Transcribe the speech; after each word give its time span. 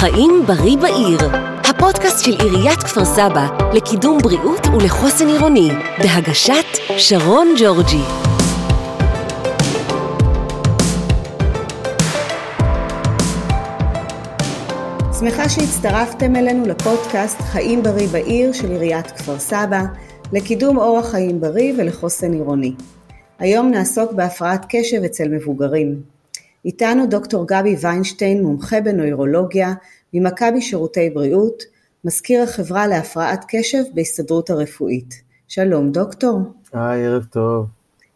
חיים 0.00 0.42
בריא 0.46 0.76
בעיר, 0.76 1.18
הפודקאסט 1.64 2.24
של 2.24 2.30
עיריית 2.30 2.78
כפר 2.78 3.04
סבא 3.04 3.48
לקידום 3.72 4.18
בריאות 4.18 4.66
ולחוסן 4.66 5.26
עירוני, 5.26 5.68
בהגשת 5.98 6.64
שרון 6.98 7.54
ג'ורג'י. 7.58 8.02
שמחה 15.18 15.48
שהצטרפתם 15.48 16.36
אלינו 16.36 16.66
לפודקאסט 16.66 17.40
חיים 17.40 17.82
בריא 17.82 18.08
בעיר 18.08 18.52
של 18.52 18.70
עיריית 18.70 19.10
כפר 19.10 19.38
סבא, 19.38 19.82
לקידום 20.32 20.78
אורח 20.78 21.10
חיים 21.10 21.40
בריא 21.40 21.72
ולחוסן 21.78 22.32
עירוני. 22.32 22.74
היום 23.38 23.70
נעסוק 23.70 24.12
בהפרעת 24.12 24.66
קשב 24.68 25.02
אצל 25.04 25.28
מבוגרים. 25.28 26.17
איתנו 26.64 27.06
דוקטור 27.06 27.46
גבי 27.46 27.76
ויינשטיין, 27.80 28.42
מומחה 28.42 28.80
בנוירולוגיה 28.80 29.74
ממכבי 30.14 30.60
שירותי 30.60 31.10
בריאות, 31.10 31.62
מזכיר 32.04 32.42
החברה 32.42 32.86
להפרעת 32.86 33.44
קשב 33.48 33.82
בהסתדרות 33.94 34.50
הרפואית. 34.50 35.14
שלום 35.48 35.92
דוקטור. 35.92 36.40
היי, 36.72 37.06
ערב 37.06 37.24
טוב. 37.24 37.66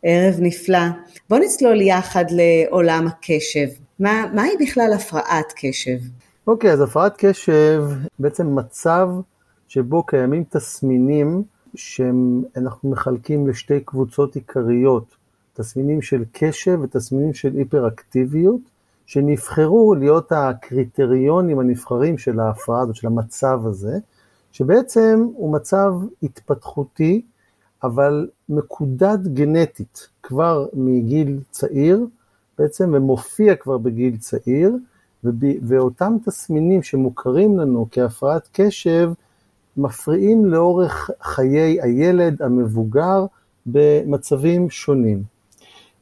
ערב 0.02 0.34
נפלא. 0.38 0.86
בוא 1.30 1.38
נצלול 1.38 1.80
יחד 1.80 2.24
לעולם 2.30 3.06
הקשב. 3.06 3.68
מה, 3.98 4.26
מהי 4.34 4.50
בכלל 4.60 4.92
הפרעת 4.96 5.52
קשב? 5.56 5.98
אוקיי, 6.46 6.70
okay, 6.70 6.72
אז 6.72 6.80
הפרעת 6.80 7.14
קשב 7.16 7.84
בעצם 8.18 8.54
מצב 8.58 9.08
שבו 9.68 10.02
קיימים 10.02 10.44
תסמינים 10.50 11.42
שאנחנו 11.74 12.90
מחלקים 12.90 13.48
לשתי 13.48 13.80
קבוצות 13.80 14.34
עיקריות, 14.34 15.16
תסמינים 15.54 16.02
של 16.02 16.24
קשב 16.32 16.78
ותסמינים 16.82 17.34
של 17.34 17.56
היפראקטיביות, 17.56 18.60
שנבחרו 19.06 19.94
להיות 19.94 20.32
הקריטריונים 20.32 21.58
הנבחרים 21.58 22.18
של 22.18 22.40
ההפרעה 22.40 22.82
הזאת, 22.82 22.96
של 22.96 23.06
המצב 23.06 23.60
הזה, 23.64 23.98
שבעצם 24.52 25.26
הוא 25.34 25.52
מצב 25.52 25.92
התפתחותי, 26.22 27.22
אבל 27.82 28.28
מקודד 28.48 29.18
גנטית 29.34 30.08
כבר 30.22 30.66
מגיל 30.72 31.40
צעיר, 31.50 32.06
בעצם 32.58 32.90
ומופיע 32.94 33.54
כבר 33.54 33.78
בגיל 33.78 34.16
צעיר, 34.16 34.76
ואותם 35.62 36.16
תסמינים 36.24 36.82
שמוכרים 36.82 37.58
לנו 37.58 37.86
כהפרעת 37.90 38.48
קשב, 38.52 39.12
מפריעים 39.76 40.46
לאורך 40.46 41.10
חיי 41.22 41.82
הילד 41.82 42.42
המבוגר 42.42 43.26
במצבים 43.66 44.70
שונים. 44.70 45.22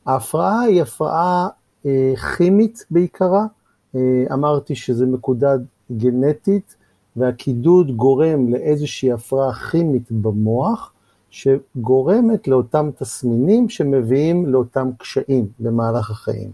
ההפרעה 0.06 0.60
היא 0.60 0.82
הפרעה 0.82 1.48
אה, 1.86 2.12
כימית 2.36 2.84
בעיקרה, 2.90 3.46
אה, 3.94 4.24
אמרתי 4.32 4.74
שזה 4.74 5.06
מקודד 5.06 5.58
גנטית, 5.92 6.76
והקידוד 7.16 7.96
גורם 7.96 8.48
לאיזושהי 8.48 9.12
הפרעה 9.12 9.52
כימית 9.52 10.12
במוח, 10.12 10.92
שגורמת 11.30 12.48
לאותם 12.48 12.90
תסמינים 12.98 13.68
שמביאים 13.68 14.46
לאותם 14.46 14.90
קשיים 14.98 15.46
במהלך 15.60 16.10
החיים. 16.10 16.50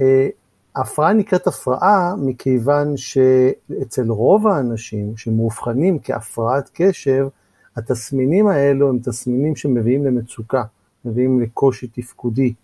אה, 0.00 0.28
ההפרעה 0.76 1.12
נקראת 1.12 1.46
הפרעה 1.46 2.14
מכיוון 2.16 2.96
שאצל 2.96 4.10
רוב 4.10 4.46
האנשים 4.46 5.16
שמאובחנים 5.16 5.98
כהפרעת 6.02 6.70
קשב, 6.72 7.28
התסמינים 7.76 8.46
האלו 8.46 8.88
הם 8.88 8.98
תסמינים 8.98 9.56
שמביאים 9.56 10.04
למצוקה, 10.04 10.62
מביאים 11.04 11.40
לקושי 11.40 11.86
תפקודי 11.86 12.54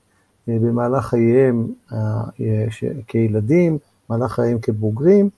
אה, 0.49 0.57
במהלך 0.61 1.07
חייהם 1.07 1.67
אה, 1.93 2.23
כילדים, 3.07 3.79
במהלך 4.09 4.33
חייהם 4.33 4.59
כבוגרים, 4.59 5.31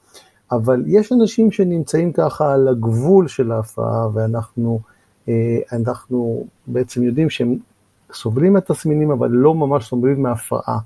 אבל 0.53 0.85
יש 0.87 1.13
אנשים 1.13 1.53
שנמצאים 1.53 2.13
ככה 2.13 2.55
על 2.55 2.69
הגבול 2.69 3.29
של 3.29 3.53
ההפרעה 3.53 4.09
ואנחנו 4.15 4.81
אה, 5.29 5.59
אנחנו 5.73 6.47
בעצם 6.67 7.03
יודעים 7.03 7.31
שהם 7.31 7.57
סובלים 8.13 8.53
מהתסמינים 8.53 9.11
אבל 9.11 9.31
לא 9.31 9.55
ממש 9.55 9.89
סובלים 9.89 10.23
מההפרעה. 10.23 10.79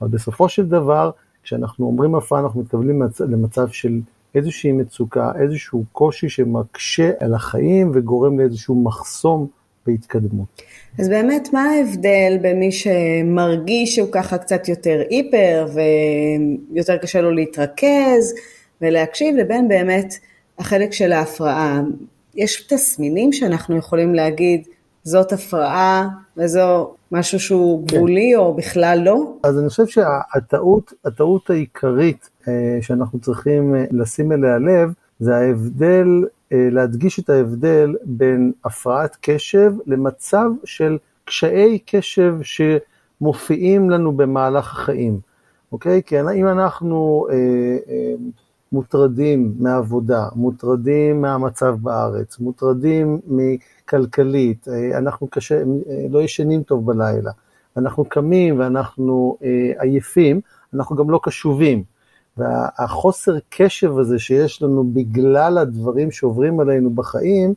אבל 0.00 0.08
בסופו 0.08 0.48
של 0.48 0.66
דבר 0.68 1.10
כשאנחנו 1.42 1.86
אומרים 1.86 2.14
הפרעה 2.14 2.42
אנחנו 2.42 2.60
מתכוונים 2.60 3.02
למצב 3.20 3.68
של 3.68 4.00
איזושהי 4.34 4.72
מצוקה, 4.72 5.32
איזשהו 5.40 5.84
קושי 5.92 6.28
שמקשה 6.28 7.10
על 7.20 7.34
החיים 7.34 7.90
וגורם 7.94 8.38
לאיזשהו 8.38 8.82
מחסום 8.82 9.46
בהתקדמות. 9.88 10.62
אז 10.98 11.08
באמת 11.08 11.48
מה 11.52 11.62
ההבדל 11.62 12.38
בין 12.42 12.58
מי 12.58 12.72
שמרגיש 12.72 13.96
שהוא 13.96 14.08
ככה 14.12 14.38
קצת 14.38 14.68
יותר 14.68 15.02
היפר 15.10 15.68
ויותר 16.72 16.96
קשה 16.96 17.20
לו 17.20 17.30
להתרכז 17.30 18.34
ולהקשיב 18.80 19.36
לבין 19.36 19.68
באמת 19.68 20.14
החלק 20.58 20.92
של 20.92 21.12
ההפרעה? 21.12 21.82
יש 22.34 22.66
תסמינים 22.66 23.32
שאנחנו 23.32 23.76
יכולים 23.76 24.14
להגיד 24.14 24.66
זאת 25.02 25.32
הפרעה 25.32 26.08
וזו 26.36 26.94
משהו 27.12 27.40
שהוא. 27.40 27.86
גבולי 27.86 28.30
כן. 28.32 28.38
או 28.38 28.54
בכלל 28.54 29.00
לא? 29.04 29.32
אז 29.42 29.58
אני 29.58 29.68
חושב 29.68 29.86
שהטעות, 29.86 30.92
הטעות 31.04 31.50
העיקרית 31.50 32.30
אה, 32.48 32.78
שאנחנו 32.80 33.18
צריכים 33.18 33.74
אה, 33.74 33.84
לשים 33.90 34.32
אליה 34.32 34.58
לב, 34.58 34.92
זה 35.20 35.36
ההבדל, 35.36 36.24
להדגיש 36.52 37.20
את 37.20 37.30
ההבדל 37.30 37.94
בין 38.04 38.52
הפרעת 38.64 39.16
קשב 39.20 39.72
למצב 39.86 40.50
של 40.64 40.98
קשיי 41.24 41.78
קשב 41.86 42.34
שמופיעים 42.42 43.90
לנו 43.90 44.12
במהלך 44.12 44.72
החיים, 44.72 45.20
אוקיי? 45.72 46.02
כי 46.06 46.20
אם 46.20 46.48
אנחנו 46.48 47.26
אה, 47.30 47.34
אה, 47.88 48.14
מוטרדים 48.72 49.54
מעבודה, 49.58 50.28
מוטרדים 50.36 51.20
מהמצב 51.20 51.76
בארץ, 51.82 52.38
מוטרדים 52.38 53.20
מכלכלית, 53.26 54.68
אה, 54.68 54.98
אנחנו 54.98 55.26
קשה, 55.26 55.54
אה, 55.56 55.62
לא 56.10 56.22
ישנים 56.22 56.62
טוב 56.62 56.86
בלילה, 56.86 57.30
אנחנו 57.76 58.04
קמים 58.04 58.58
ואנחנו 58.60 59.36
אה, 59.42 59.72
עייפים, 59.78 60.40
אנחנו 60.74 60.96
גם 60.96 61.10
לא 61.10 61.20
קשובים. 61.22 61.82
והחוסר 62.38 63.38
קשב 63.48 63.98
הזה 63.98 64.18
שיש 64.18 64.62
לנו 64.62 64.84
בגלל 64.84 65.58
הדברים 65.58 66.10
שעוברים 66.10 66.60
עלינו 66.60 66.90
בחיים, 66.90 67.54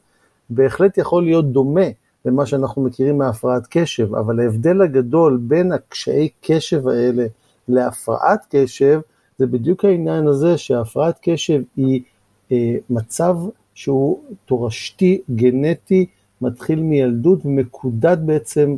בהחלט 0.49 0.97
יכול 0.97 1.23
להיות 1.23 1.51
דומה 1.51 1.85
למה 2.25 2.45
שאנחנו 2.45 2.81
מכירים 2.81 3.17
מהפרעת 3.17 3.67
קשב, 3.69 4.15
אבל 4.15 4.39
ההבדל 4.39 4.81
הגדול 4.81 5.39
בין 5.41 5.71
הקשיי 5.71 6.29
קשב 6.41 6.87
האלה 6.87 7.25
להפרעת 7.67 8.45
קשב, 8.49 8.99
זה 9.37 9.47
בדיוק 9.47 9.85
העניין 9.85 10.27
הזה 10.27 10.57
שהפרעת 10.57 11.19
קשב 11.21 11.61
היא 11.75 12.01
אה, 12.51 12.75
מצב 12.89 13.37
שהוא 13.73 14.19
תורשתי, 14.45 15.21
גנטי, 15.35 16.05
מתחיל 16.41 16.79
מילדות 16.79 17.45
ומקודד 17.45 18.17
בעצם 18.25 18.75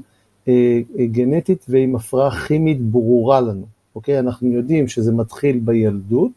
אה, 0.48 0.80
אה, 1.00 1.06
גנטית 1.06 1.66
ועם 1.70 1.96
הפרעה 1.96 2.32
כימית 2.32 2.82
ברורה 2.82 3.42
לנו, 3.42 3.66
אוקיי? 3.96 4.20
אנחנו 4.20 4.48
יודעים 4.48 4.88
שזה 4.88 5.12
מתחיל 5.12 5.60
בילדות, 5.60 6.32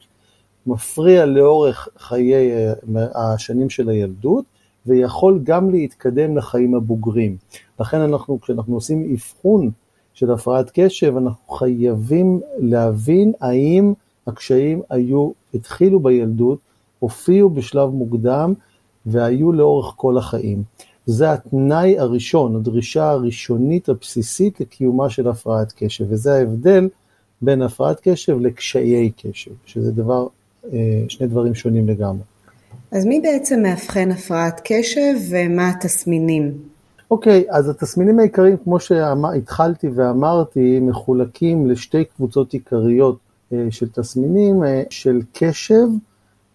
מפריע 0.66 1.26
לאורך 1.26 1.88
חיי 1.98 2.34
אה, 2.34 2.74
השנים 3.14 3.70
של 3.70 3.88
הילדות, 3.88 4.44
ויכול 4.86 5.40
גם 5.42 5.70
להתקדם 5.70 6.36
לחיים 6.36 6.74
הבוגרים. 6.74 7.36
לכן 7.80 8.00
אנחנו, 8.00 8.40
כשאנחנו 8.40 8.74
עושים 8.74 9.12
אבחון 9.14 9.70
של 10.14 10.30
הפרעת 10.30 10.70
קשב, 10.74 11.16
אנחנו 11.16 11.54
חייבים 11.54 12.40
להבין 12.58 13.32
האם 13.40 13.92
הקשיים 14.26 14.82
היו, 14.90 15.30
התחילו 15.54 16.00
בילדות, 16.00 16.58
הופיעו 16.98 17.50
בשלב 17.50 17.88
מוקדם 17.88 18.54
והיו 19.06 19.52
לאורך 19.52 19.94
כל 19.96 20.18
החיים. 20.18 20.62
זה 21.06 21.32
התנאי 21.32 21.98
הראשון, 21.98 22.56
הדרישה 22.56 23.10
הראשונית 23.10 23.88
הבסיסית 23.88 24.60
לקיומה 24.60 25.10
של 25.10 25.28
הפרעת 25.28 25.72
קשב, 25.76 26.04
וזה 26.08 26.34
ההבדל 26.34 26.88
בין 27.42 27.62
הפרעת 27.62 28.00
קשב 28.02 28.40
לקשיי 28.40 29.10
קשב, 29.16 29.50
שזה 29.64 29.92
דבר, 29.92 30.26
אה, 30.72 31.04
שני 31.08 31.26
דברים 31.26 31.54
שונים 31.54 31.88
לגמרי. 31.88 32.22
אז 32.90 33.06
מי 33.06 33.20
בעצם 33.20 33.62
מאבחן 33.62 34.10
הפרעת 34.10 34.60
קשב 34.64 35.14
ומה 35.30 35.68
התסמינים? 35.68 36.52
אוקיי, 37.10 37.44
okay, 37.48 37.54
אז 37.56 37.68
התסמינים 37.68 38.18
העיקריים, 38.18 38.56
כמו 38.64 38.80
שהתחלתי 38.80 39.88
ואמרתי, 39.94 40.80
מחולקים 40.80 41.70
לשתי 41.70 42.04
קבוצות 42.04 42.52
עיקריות 42.52 43.18
אה, 43.52 43.66
של 43.70 43.88
תסמינים 43.88 44.64
אה, 44.64 44.82
של 44.90 45.20
קשב 45.32 45.86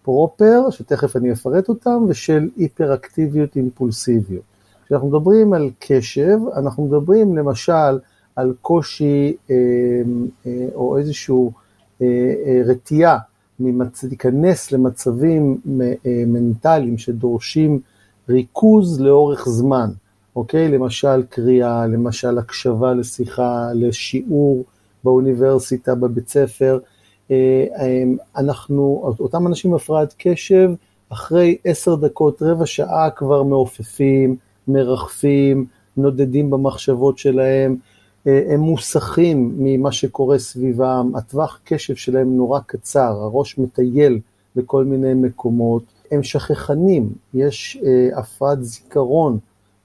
פרופר, 0.04 0.70
שתכף 0.70 1.16
אני 1.16 1.32
אפרט 1.32 1.70
אותם, 1.70 2.06
ושל 2.08 2.50
היפראקטיביות 2.58 3.56
אימפולסיביות. 3.56 4.44
כשאנחנו 4.86 5.08
מדברים 5.08 5.54
על 5.54 5.70
קשב, 5.80 6.38
אנחנו 6.56 6.86
מדברים 6.86 7.38
למשל 7.38 8.00
על 8.36 8.54
קושי 8.62 9.34
אה, 9.50 9.56
או 10.76 10.98
איזושהי 10.98 11.36
רתיעה 12.66 13.18
להיכנס 14.04 14.72
למצבים 14.72 15.58
מנטליים 16.06 16.98
שדורשים 16.98 17.80
ריכוז 18.30 19.02
לאורך 19.02 19.50
זמן, 19.50 19.90
אוקיי? 20.36 20.68
למשל 20.68 21.24
קריאה, 21.30 21.88
למשל 21.88 22.38
הקשבה 22.38 22.94
לשיחה, 22.94 23.68
לשיעור, 23.74 24.64
באוניברסיטה, 25.04 25.96
בבית 25.96 26.30
ספר, 26.30 26.80
אנחנו, 28.38 29.14
אותם 29.20 29.48
אנשים 29.48 29.72
עם 29.72 29.76
הפרעת 29.76 30.16
קשב, 30.18 30.72
אחרי 31.10 31.58
עשר 31.66 31.96
דקות, 31.96 32.42
רבע 32.42 32.66
שעה 32.66 33.10
כבר 33.16 33.44
מעופפים, 33.44 34.36
מרחפים, 34.68 35.66
נודדים 35.98 36.50
במחשבות 36.50 37.18
שלהם, 37.18 37.76
הם 38.26 38.60
מוסכים 38.60 39.56
ממה 39.58 39.92
שקורה 39.92 40.40
סביבם, 40.40 41.12
הטווח 41.16 41.60
קשב 41.64 41.96
שלהם 41.96 42.38
נורא 42.38 42.60
קצר, 42.66 43.18
הראש 43.22 43.58
מטייל 43.58 44.20
בכל 44.56 44.84
מיני 44.86 45.14
מקומות, 45.14 45.84
הם 46.12 46.24
שכחנים, 46.24 47.10
יש 47.34 47.82
הפרעת 48.14 48.64
זיכרון 48.64 49.40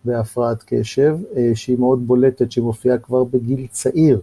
בהפרעת 0.05 0.63
קשב 0.67 1.19
שהיא 1.55 1.79
מאוד 1.79 2.07
בולטת, 2.07 2.53
שמופיעה 2.53 2.99
כבר 2.99 3.25
בגיל 3.25 3.67
צעיר, 3.71 4.21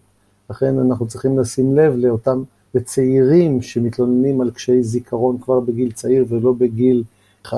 לכן 0.49 0.79
אנחנו 0.79 1.07
צריכים 1.07 1.39
לשים 1.39 1.75
לב 1.75 1.95
לאותם 1.97 2.43
לצעירים 2.75 3.61
שמתלוננים 3.61 4.41
על 4.41 4.51
קשיי 4.51 4.83
זיכרון 4.83 5.37
כבר 5.41 5.59
בגיל 5.59 5.91
צעיר 5.91 6.25
ולא 6.29 6.53
בגיל 6.57 7.03
60-70. 7.47 7.49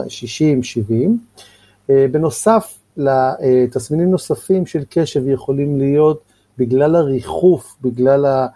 בנוסף, 1.89 2.77
לתסמינים 2.97 4.11
נוספים 4.11 4.65
של 4.65 4.83
קשב 4.89 5.27
יכולים 5.27 5.79
להיות 5.79 6.21
בגלל 6.57 6.95
הריחוף, 6.95 7.75
בגלל 7.81 8.47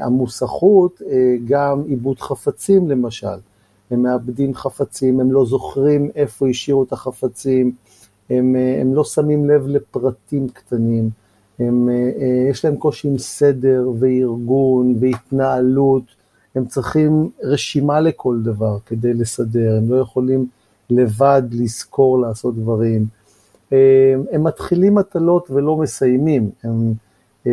המוסכות, 0.00 1.02
גם 1.44 1.82
עיבוד 1.86 2.20
חפצים 2.20 2.90
למשל. 2.90 3.38
הם 3.90 4.02
מאבדים 4.02 4.54
חפצים, 4.54 5.20
הם 5.20 5.32
לא 5.32 5.46
זוכרים 5.46 6.10
איפה 6.14 6.48
השאירו 6.48 6.82
את 6.82 6.92
החפצים, 6.92 7.72
הם, 8.30 8.56
הם 8.80 8.94
לא 8.94 9.04
שמים 9.04 9.50
לב 9.50 9.66
לפרטים 9.66 10.48
קטנים. 10.48 11.10
הם, 11.58 11.88
אה, 11.88 12.50
יש 12.50 12.64
להם 12.64 12.76
קושי 12.76 13.08
עם 13.08 13.18
סדר 13.18 13.90
וארגון 13.98 14.94
והתנהלות, 15.00 16.02
הם 16.54 16.66
צריכים 16.66 17.30
רשימה 17.42 18.00
לכל 18.00 18.38
דבר 18.42 18.78
כדי 18.86 19.14
לסדר, 19.14 19.76
הם 19.76 19.90
לא 19.90 19.96
יכולים 19.96 20.46
לבד 20.90 21.42
לזכור 21.52 22.18
לעשות 22.20 22.56
דברים. 22.56 23.06
אה, 23.72 24.14
הם 24.32 24.44
מתחילים 24.44 24.94
מטלות 24.94 25.50
ולא 25.50 25.76
מסיימים, 25.76 26.50
הם, 26.64 26.92
אה, 27.46 27.52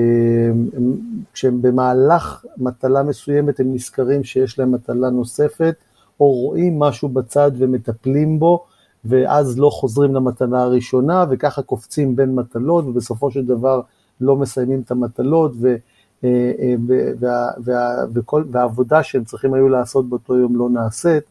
הם, 0.73 0.93
כשהם 1.33 1.61
במהלך 1.61 2.45
מטלה 2.57 3.03
מסוימת 3.03 3.59
הם 3.59 3.73
נזכרים 3.73 4.23
שיש 4.23 4.59
להם 4.59 4.71
מטלה 4.71 5.09
נוספת, 5.09 5.75
או 6.19 6.31
רואים 6.31 6.79
משהו 6.79 7.09
בצד 7.09 7.51
ומטפלים 7.57 8.39
בו, 8.39 8.65
ואז 9.05 9.59
לא 9.59 9.69
חוזרים 9.69 10.15
למטלה 10.15 10.61
הראשונה, 10.61 11.25
וככה 11.29 11.61
קופצים 11.61 12.15
בין 12.15 12.35
מטלות, 12.35 12.85
ובסופו 12.85 13.31
של 13.31 13.45
דבר 13.45 13.81
לא 14.21 14.35
מסיימים 14.35 14.81
את 14.85 14.91
המטלות, 14.91 15.51
ו, 15.61 15.75
אה, 16.23 16.51
אה, 16.59 16.75
וה, 17.19 17.47
וה, 17.63 18.05
וכל, 18.13 18.43
והעבודה 18.51 19.03
שהם 19.03 19.23
צריכים 19.23 19.53
היו 19.53 19.69
לעשות 19.69 20.09
באותו 20.09 20.37
יום 20.37 20.55
לא 20.55 20.69
נעשית. 20.69 21.23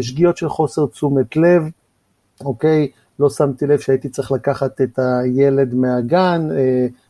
שגיאות 0.00 0.36
של 0.36 0.48
חוסר 0.48 0.86
תשומת 0.86 1.36
לב, 1.36 1.70
אוקיי, 2.44 2.88
לא 3.20 3.30
שמתי 3.30 3.66
לב 3.66 3.78
שהייתי 3.78 4.08
צריך 4.08 4.32
לקחת 4.32 4.80
את 4.80 4.98
הילד 4.98 5.74
מהגן, 5.74 6.48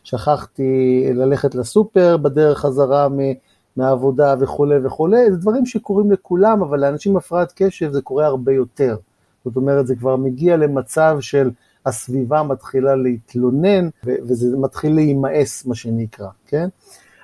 שכחתי 0.05 1.05
ללכת 1.15 1.55
לסופר 1.55 2.17
בדרך 2.17 2.59
חזרה 2.59 3.09
מהעבודה 3.77 4.35
וכולי 4.41 4.77
וכולי, 4.85 5.31
זה 5.31 5.37
דברים 5.37 5.67
שקורים 5.67 6.13
לכולם, 6.13 6.63
אבל 6.63 6.81
לאנשים 6.81 7.13
עם 7.13 7.19
הפרעת 7.19 7.53
קשב 7.57 7.93
זה 7.93 8.03
קורה 8.03 8.27
הרבה 8.27 8.53
יותר. 8.53 8.97
זאת 9.45 9.57
אומרת, 9.57 9.87
זה 9.87 9.97
כבר 9.97 10.17
מגיע 10.17 10.57
למצב 10.57 11.17
של 11.21 11.51
הסביבה 11.87 12.43
מתחילה 12.43 12.95
להתלונן, 12.95 13.89
וזה 14.05 14.57
מתחיל 14.57 14.95
להימאס, 14.95 15.67
מה 15.67 15.75
שנקרא, 15.75 16.29
כן? 16.47 16.69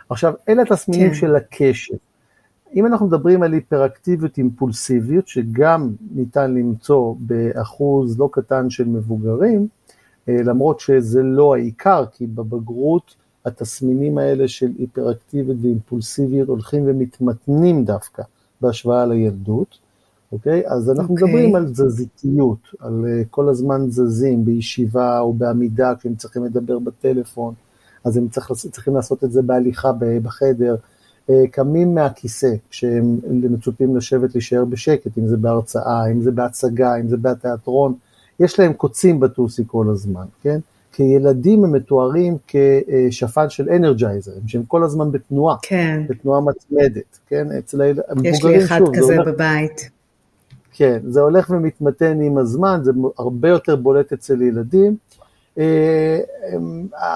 עכשיו, 0.08 0.32
אלה 0.48 0.62
התסמינים 0.62 1.08
כן. 1.08 1.14
של 1.14 1.36
הקשב. 1.36 1.94
אם 2.74 2.86
אנחנו 2.86 3.06
מדברים 3.06 3.42
על 3.42 3.52
היפראקטיביות 3.52 4.38
אימפולסיביות, 4.38 5.28
שגם 5.28 5.90
ניתן 6.14 6.54
למצוא 6.54 7.14
באחוז 7.18 8.18
לא 8.18 8.28
קטן 8.32 8.70
של 8.70 8.88
מבוגרים, 8.88 9.68
אה, 10.28 10.42
למרות 10.44 10.80
שזה 10.80 11.22
לא 11.22 11.54
העיקר, 11.54 12.04
כי 12.12 12.26
בבגרות 12.26 13.14
התסמינים 13.44 14.18
האלה 14.18 14.48
של 14.48 14.72
היפראקטיביות 14.78 15.56
ואימפולסיביות 15.62 16.48
הולכים 16.48 16.82
ומתמתנים 16.86 17.84
דווקא 17.84 18.22
בהשוואה 18.60 19.06
לילדות. 19.06 19.78
אוקיי? 20.32 20.62
אז 20.66 20.90
אנחנו 20.90 21.14
okay. 21.14 21.20
אוקיי. 21.20 21.34
מדברים 21.34 21.54
על 21.54 21.68
תזזיתיות, 21.68 22.58
על 22.80 23.04
uh, 23.04 23.26
כל 23.30 23.48
הזמן 23.48 23.90
זזים 23.90 24.44
בישיבה 24.44 25.20
או 25.20 25.32
בעמידה 25.32 25.94
כשהם 25.98 26.14
צריכים 26.14 26.44
לדבר 26.44 26.78
בטלפון, 26.78 27.54
אז 28.04 28.16
הם 28.16 28.28
צריך, 28.28 28.52
צריכים 28.52 28.94
לעשות 28.94 29.24
את 29.24 29.32
זה 29.32 29.42
בהליכה 29.42 29.92
בחדר. 30.22 30.76
Uh, 31.30 31.32
קמים 31.50 31.94
מהכיסא 31.94 32.54
כשהם 32.70 33.18
מצופים 33.30 33.96
לשבת 33.96 34.34
להישאר 34.34 34.64
בשקט, 34.64 35.18
אם 35.18 35.26
זה 35.26 35.36
בהרצאה, 35.36 36.06
אם 36.10 36.20
זה 36.20 36.30
בהצגה, 36.30 36.96
אם 36.96 37.08
זה 37.08 37.16
בתיאטרון, 37.16 37.94
יש 38.40 38.60
להם 38.60 38.72
קוצים 38.72 39.20
בטוסי 39.20 39.62
כל 39.66 39.86
הזמן, 39.90 40.24
כן? 40.42 40.58
כילדים 40.92 41.64
הם 41.64 41.72
מתוארים 41.72 42.36
כשפן 42.48 43.50
של 43.50 43.70
אנרג'ייזר, 43.70 44.32
שהם 44.46 44.62
כל 44.68 44.84
הזמן 44.84 45.12
בתנועה, 45.12 45.56
כן. 45.62 46.02
בתנועה 46.08 46.40
מתמדת, 46.40 47.18
כן? 47.28 47.46
אצל 47.58 47.82
המבוגרים, 47.82 48.34
יש 48.34 48.44
לי 48.44 48.64
אחד 48.64 48.78
שוב, 48.78 48.96
כזה 48.96 49.16
הולך... 49.16 49.28
בבית. 49.28 49.90
כן, 50.72 50.98
זה 51.08 51.20
הולך 51.20 51.50
ומתמתן 51.50 52.20
עם 52.20 52.38
הזמן, 52.38 52.80
זה 52.82 52.92
הרבה 53.18 53.48
יותר 53.48 53.76
בולט 53.76 54.12
אצל 54.12 54.42
ילדים. 54.42 54.96
אה, 55.58 56.18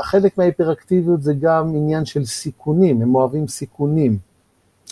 חלק 0.02 0.38
מההיפראקטיביות 0.38 1.22
זה 1.22 1.34
גם 1.40 1.68
עניין 1.68 2.04
של 2.04 2.24
סיכונים, 2.24 3.02
הם 3.02 3.14
אוהבים 3.14 3.48
סיכונים. 3.48 4.18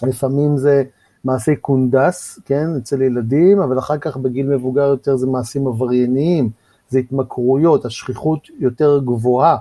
לפעמים 0.03 0.57
זה 0.57 0.83
מעשי 1.25 1.57
קונדס, 1.57 2.39
כן, 2.45 2.67
אצל 2.77 3.03
ילדים, 3.03 3.61
אבל 3.61 3.79
אחר 3.79 3.99
כך 3.99 4.17
בגיל 4.17 4.47
מבוגר 4.47 4.87
יותר 4.87 5.17
זה 5.17 5.27
מעשים 5.27 5.67
עברייניים, 5.67 6.51
זה 6.89 6.99
התמכרויות, 6.99 7.85
השכיחות 7.85 8.49
יותר 8.59 9.01
גבוהה 9.05 9.57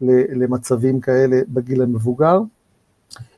למצבים 0.00 1.00
כאלה 1.00 1.40
בגיל 1.48 1.82
המבוגר. 1.82 2.40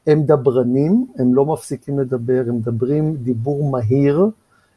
הם 0.06 0.22
דברנים, 0.22 1.06
הם 1.16 1.34
לא 1.34 1.46
מפסיקים 1.46 1.98
לדבר, 1.98 2.44
הם 2.48 2.56
מדברים 2.56 3.16
דיבור 3.16 3.70
מהיר, 3.70 4.26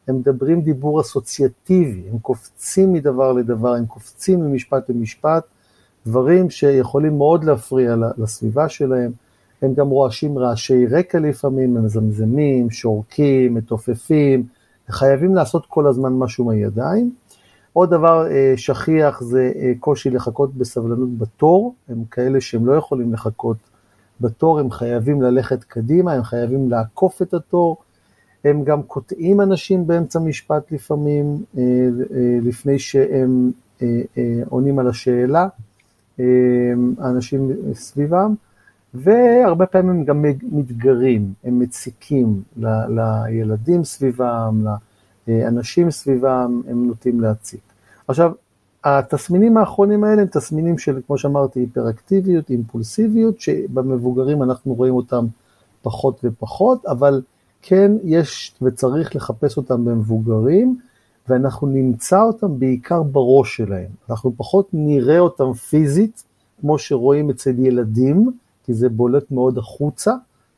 הם 0.07 0.17
מדברים 0.17 0.61
דיבור 0.61 1.01
אסוציאטיבי, 1.01 2.03
הם 2.11 2.19
קופצים 2.19 2.93
מדבר 2.93 3.33
לדבר, 3.33 3.73
הם 3.73 3.85
קופצים 3.85 4.39
ממשפט 4.39 4.89
למשפט, 4.89 5.43
דברים 6.05 6.49
שיכולים 6.49 7.17
מאוד 7.17 7.43
להפריע 7.43 7.95
לסביבה 8.17 8.69
שלהם. 8.69 9.11
הם 9.61 9.73
גם 9.73 9.87
רועשים 9.87 10.37
רעשי 10.37 10.85
רקע 10.85 11.19
לפעמים, 11.19 11.77
הם 11.77 11.85
מזמזמים, 11.85 12.69
שורקים, 12.69 13.53
מתופפים, 13.53 14.45
חייבים 14.89 15.35
לעשות 15.35 15.65
כל 15.65 15.87
הזמן 15.87 16.13
משהו 16.13 16.45
מהידיים. 16.45 17.11
עוד 17.73 17.89
דבר 17.89 18.31
אה, 18.31 18.53
שכיח 18.57 19.21
זה 19.21 19.51
אה, 19.55 19.71
קושי 19.79 20.09
לחכות 20.09 20.53
בסבלנות 20.53 21.17
בתור, 21.17 21.75
הם 21.89 22.03
כאלה 22.11 22.41
שהם 22.41 22.65
לא 22.65 22.73
יכולים 22.73 23.13
לחכות 23.13 23.57
בתור, 24.21 24.59
הם 24.59 24.71
חייבים 24.71 25.21
ללכת 25.21 25.63
קדימה, 25.63 26.13
הם 26.13 26.23
חייבים 26.23 26.69
לעקוף 26.69 27.21
את 27.21 27.33
התור, 27.33 27.77
הם 28.45 28.63
גם 28.63 28.83
קוטעים 28.83 29.41
אנשים 29.41 29.87
באמצע 29.87 30.19
משפט 30.19 30.71
לפעמים, 30.71 31.43
אה, 31.57 31.63
אה, 31.63 32.39
לפני 32.41 32.79
שהם 32.79 33.51
אה, 33.81 33.87
עונים 34.49 34.79
על 34.79 34.87
השאלה, 34.87 35.47
האנשים 36.97 37.51
סביבם, 37.73 38.33
והרבה 38.93 39.65
פעמים 39.65 39.89
הם 39.89 40.03
גם 40.03 40.25
מתגרים, 40.51 41.33
הם 41.43 41.59
מציקים 41.59 42.41
ל, 42.57 42.67
לילדים 42.89 43.83
סביבם, 43.83 44.65
לאנשים 45.27 45.91
סביבם, 45.91 46.61
הם 46.67 46.87
נוטים 46.87 47.21
להציק. 47.21 47.61
עכשיו, 48.07 48.31
התסמינים 48.83 49.57
האחרונים 49.57 50.03
האלה 50.03 50.21
הם 50.21 50.27
תסמינים 50.27 50.77
של, 50.77 50.99
כמו 51.07 51.17
שאמרתי, 51.17 51.59
היפראקטיביות, 51.59 52.49
אימפולסיביות, 52.49 53.39
שבמבוגרים 53.39 54.43
אנחנו 54.43 54.73
רואים 54.73 54.93
אותם 54.93 55.25
פחות 55.81 56.19
ופחות, 56.23 56.85
אבל 56.85 57.21
כן 57.61 57.91
יש 58.03 58.55
וצריך 58.61 59.15
לחפש 59.15 59.57
אותם 59.57 59.85
במבוגרים, 59.85 60.79
ואנחנו 61.29 61.67
נמצא 61.67 62.21
אותם 62.21 62.59
בעיקר 62.59 63.03
בראש 63.03 63.57
שלהם. 63.57 63.89
אנחנו 64.09 64.33
פחות 64.37 64.69
נראה 64.73 65.19
אותם 65.19 65.53
פיזית, 65.53 66.23
כמו 66.61 66.79
שרואים 66.79 67.29
אצל 67.29 67.59
ילדים, 67.59 68.31
כי 68.63 68.73
זה 68.73 68.89
בולט 68.89 69.31
מאוד 69.31 69.57
החוצה, 69.57 70.13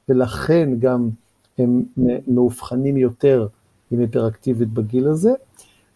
ולכן 0.10 0.70
גם 0.80 1.10
הם 1.58 1.84
מאובחנים 2.28 2.98
יותר 2.98 3.48
עם 3.92 4.00
היפראקטיבית 4.00 4.70
בגיל 4.70 5.08
הזה, 5.08 5.32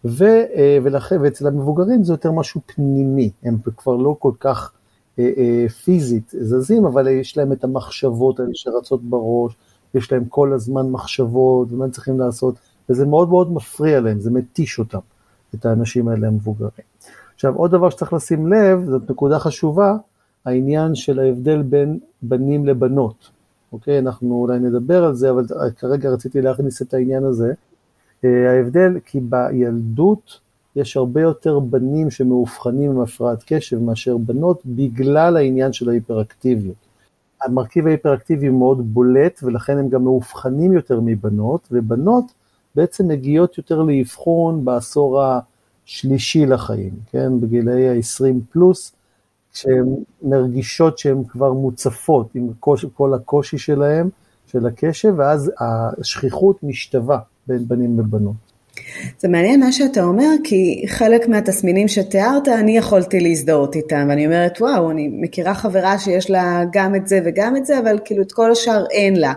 ו, 0.05 0.23
אה, 0.23 0.77
ולכן, 0.83 1.21
ואצל 1.21 1.47
המבוגרים 1.47 2.03
זה 2.03 2.13
יותר 2.13 2.31
משהו 2.31 2.61
פנימי, 2.65 3.31
הם 3.43 3.57
כבר 3.77 3.95
לא 3.95 4.15
כל 4.19 4.31
כך 4.39 4.71
אה, 5.19 5.31
אה, 5.37 5.69
פיזית 5.69 6.33
זזים, 6.39 6.85
אבל 6.85 7.07
יש 7.07 7.37
להם 7.37 7.51
את 7.51 7.63
המחשבות 7.63 8.39
האלה 8.39 8.51
שרצות 8.53 9.03
בראש, 9.03 9.55
יש 9.93 10.11
להם 10.11 10.25
כל 10.25 10.53
הזמן 10.53 10.89
מחשבות 10.89 11.71
ומה 11.71 11.85
הם 11.85 11.91
צריכים 11.91 12.19
לעשות, 12.19 12.55
וזה 12.89 13.05
מאוד 13.05 13.29
מאוד 13.29 13.51
מפריע 13.51 13.99
להם, 13.99 14.19
זה 14.19 14.31
מתיש 14.31 14.79
אותם, 14.79 14.99
את 15.55 15.65
האנשים 15.65 16.07
האלה 16.07 16.27
המבוגרים. 16.27 16.87
עכשיו, 17.35 17.55
עוד 17.55 17.71
דבר 17.71 17.89
שצריך 17.89 18.13
לשים 18.13 18.53
לב, 18.53 18.85
זאת 18.85 19.11
נקודה 19.11 19.39
חשובה, 19.39 19.95
העניין 20.45 20.95
של 20.95 21.19
ההבדל 21.19 21.61
בין 21.61 21.99
בנים 22.21 22.65
לבנות. 22.65 23.29
אוקיי? 23.73 23.99
אנחנו 23.99 24.35
אולי 24.35 24.59
נדבר 24.59 25.03
על 25.03 25.15
זה, 25.15 25.29
אבל 25.29 25.45
כרגע 25.77 26.09
רציתי 26.09 26.41
להכניס 26.41 26.81
את 26.81 26.93
העניין 26.93 27.23
הזה. 27.23 27.53
אה, 28.25 28.51
ההבדל, 28.51 28.99
כי 29.05 29.19
בילדות 29.19 30.39
יש 30.75 30.97
הרבה 30.97 31.21
יותר 31.21 31.59
בנים 31.59 32.11
שמאובחנים 32.11 32.91
עם 32.91 33.01
הפרעת 33.01 33.43
קשב 33.47 33.79
מאשר 33.79 34.17
בנות, 34.17 34.61
בגלל 34.65 35.37
העניין 35.37 35.73
של 35.73 35.89
ההיפראקטיביות. 35.89 36.86
המרכיב 37.43 37.87
ההיפראקטיבי 37.87 38.49
מאוד 38.49 38.93
בולט, 38.93 39.39
ולכן 39.43 39.77
הם 39.77 39.89
גם 39.89 40.03
מאובחנים 40.03 40.73
יותר 40.73 40.99
מבנות, 41.03 41.67
ובנות 41.71 42.25
בעצם 42.75 43.07
מגיעות 43.07 43.57
יותר 43.57 43.81
לאבחון 43.81 44.65
בעשור 44.65 45.21
השלישי 45.21 46.45
לחיים, 46.45 46.93
כן? 47.11 47.39
בגילאי 47.39 47.89
ה-20 47.89 48.33
פלוס, 48.51 48.91
כשהן 49.53 49.85
מרגישות 50.23 50.97
שהן 50.97 51.23
כבר 51.23 51.53
מוצפות 51.53 52.35
עם 52.35 52.49
קוש, 52.59 52.85
כל 52.85 53.13
הקושי 53.13 53.57
שלהן, 53.57 54.09
של 54.47 54.65
הקשב, 54.65 55.13
ואז 55.17 55.51
השכיחות 55.59 56.63
משתווה 56.63 57.19
בין 57.47 57.67
בנים 57.67 57.99
ובנות. 57.99 58.46
זה 59.19 59.27
מעניין 59.27 59.59
מה 59.59 59.71
שאתה 59.71 60.03
אומר, 60.03 60.29
כי 60.43 60.85
חלק 60.87 61.27
מהתסמינים 61.27 61.87
שתיארת, 61.87 62.47
אני 62.47 62.77
יכולתי 62.77 63.19
להזדהות 63.19 63.75
איתם, 63.75 64.05
ואני 64.09 64.25
אומרת, 64.25 64.61
וואו, 64.61 64.91
אני 64.91 65.09
מכירה 65.11 65.53
חברה 65.53 65.99
שיש 65.99 66.29
לה 66.29 66.63
גם 66.71 66.95
את 66.95 67.07
זה 67.07 67.19
וגם 67.25 67.55
את 67.55 67.65
זה, 67.65 67.79
אבל 67.79 67.99
כאילו 68.05 68.23
את 68.23 68.31
כל 68.31 68.51
השאר 68.51 68.85
אין 68.91 69.15
לה. 69.15 69.33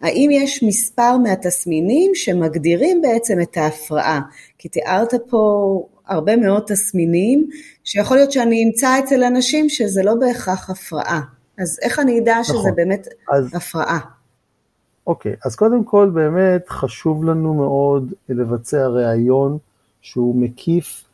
האם 0.00 0.30
יש 0.32 0.62
מספר 0.62 1.16
מהתסמינים 1.16 2.10
שמגדירים 2.14 3.02
בעצם 3.02 3.40
את 3.40 3.56
ההפרעה? 3.56 4.20
כי 4.58 4.68
תיארת 4.68 5.14
פה 5.30 5.82
הרבה 6.06 6.36
מאוד 6.36 6.62
תסמינים, 6.66 7.48
שיכול 7.84 8.16
להיות 8.16 8.32
שאני 8.32 8.64
אמצא 8.64 8.98
אצל 8.98 9.24
אנשים 9.24 9.68
שזה 9.68 10.02
לא 10.02 10.14
בהכרח 10.14 10.70
הפרעה. 10.70 11.20
אז 11.58 11.78
איך 11.82 11.98
אני 11.98 12.18
אדע 12.18 12.38
שזה 12.44 12.54
נכון. 12.54 12.74
באמת 12.74 13.08
אז, 13.32 13.54
הפרעה? 13.54 13.98
אוקיי, 15.06 15.34
אז 15.44 15.56
קודם 15.56 15.84
כל 15.84 16.10
באמת 16.14 16.68
חשוב 16.68 17.24
לנו 17.24 17.54
מאוד 17.54 18.12
לבצע 18.28 18.86
ראיון 18.86 19.58
שהוא 20.02 20.36
מקיף 20.36 21.04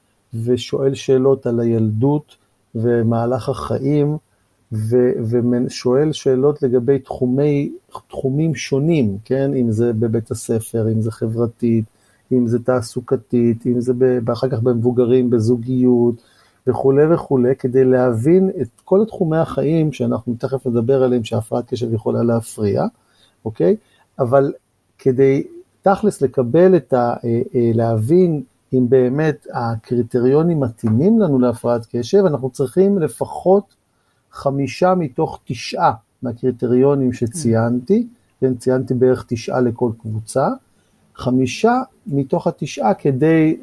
ושואל 0.45 0.95
שאלות 0.95 1.47
על 1.47 1.61
הילדות 1.61 2.37
ומהלך 2.75 3.49
החיים, 3.49 4.17
ושואל 4.73 6.13
שאלות 6.13 6.63
לגבי 6.63 6.99
תחומי, 6.99 7.73
תחומים 8.09 8.55
שונים, 8.55 9.19
כן? 9.25 9.55
אם 9.55 9.71
זה 9.71 9.93
בבית 9.93 10.31
הספר, 10.31 10.89
אם 10.93 11.01
זה 11.01 11.11
חברתית, 11.11 11.85
אם 12.33 12.47
זה 12.47 12.59
תעסוקתית, 12.59 13.67
אם 13.67 13.81
זה 13.81 13.93
אחר 14.33 14.49
כך 14.49 14.61
במבוגרים, 14.61 15.31
בזוגיות 15.31 16.15
וכולי 16.67 17.15
וכולי, 17.15 17.57
כדי 17.57 17.85
להבין 17.85 18.51
את 18.61 18.69
כל 18.85 19.05
תחומי 19.05 19.37
החיים 19.37 19.93
שאנחנו 19.93 20.35
תכף 20.39 20.67
נדבר 20.67 21.03
עליהם, 21.03 21.25
שהפרעת 21.25 21.71
קשב 21.71 21.95
יכולה 21.95 22.23
להפריע, 22.23 22.85
אוקיי? 23.45 23.77
אבל 24.19 24.53
כדי 24.99 25.43
תכלס 25.83 26.23
לקבל 26.23 26.77
את 26.77 26.93
ה... 26.93 27.15
אה, 27.25 27.41
אה, 27.55 27.71
להבין 27.75 28.43
אם 28.75 28.87
באמת 28.89 29.47
הקריטריונים 29.55 30.61
מתאימים 30.61 31.19
לנו 31.19 31.39
להפרעת 31.39 31.87
קשב, 31.91 32.25
אנחנו 32.27 32.51
צריכים 32.51 32.99
לפחות 32.99 33.75
חמישה 34.33 34.95
מתוך 34.95 35.41
תשעה 35.45 35.93
מהקריטריונים 36.23 37.13
שציינתי, 37.13 38.07
כן, 38.41 38.55
ציינתי 38.55 38.95
בערך 38.95 39.25
תשעה 39.29 39.61
לכל 39.61 39.91
קבוצה, 40.01 40.49
חמישה 41.15 41.83
מתוך 42.07 42.47
התשעה 42.47 42.95
כדי 42.95 43.57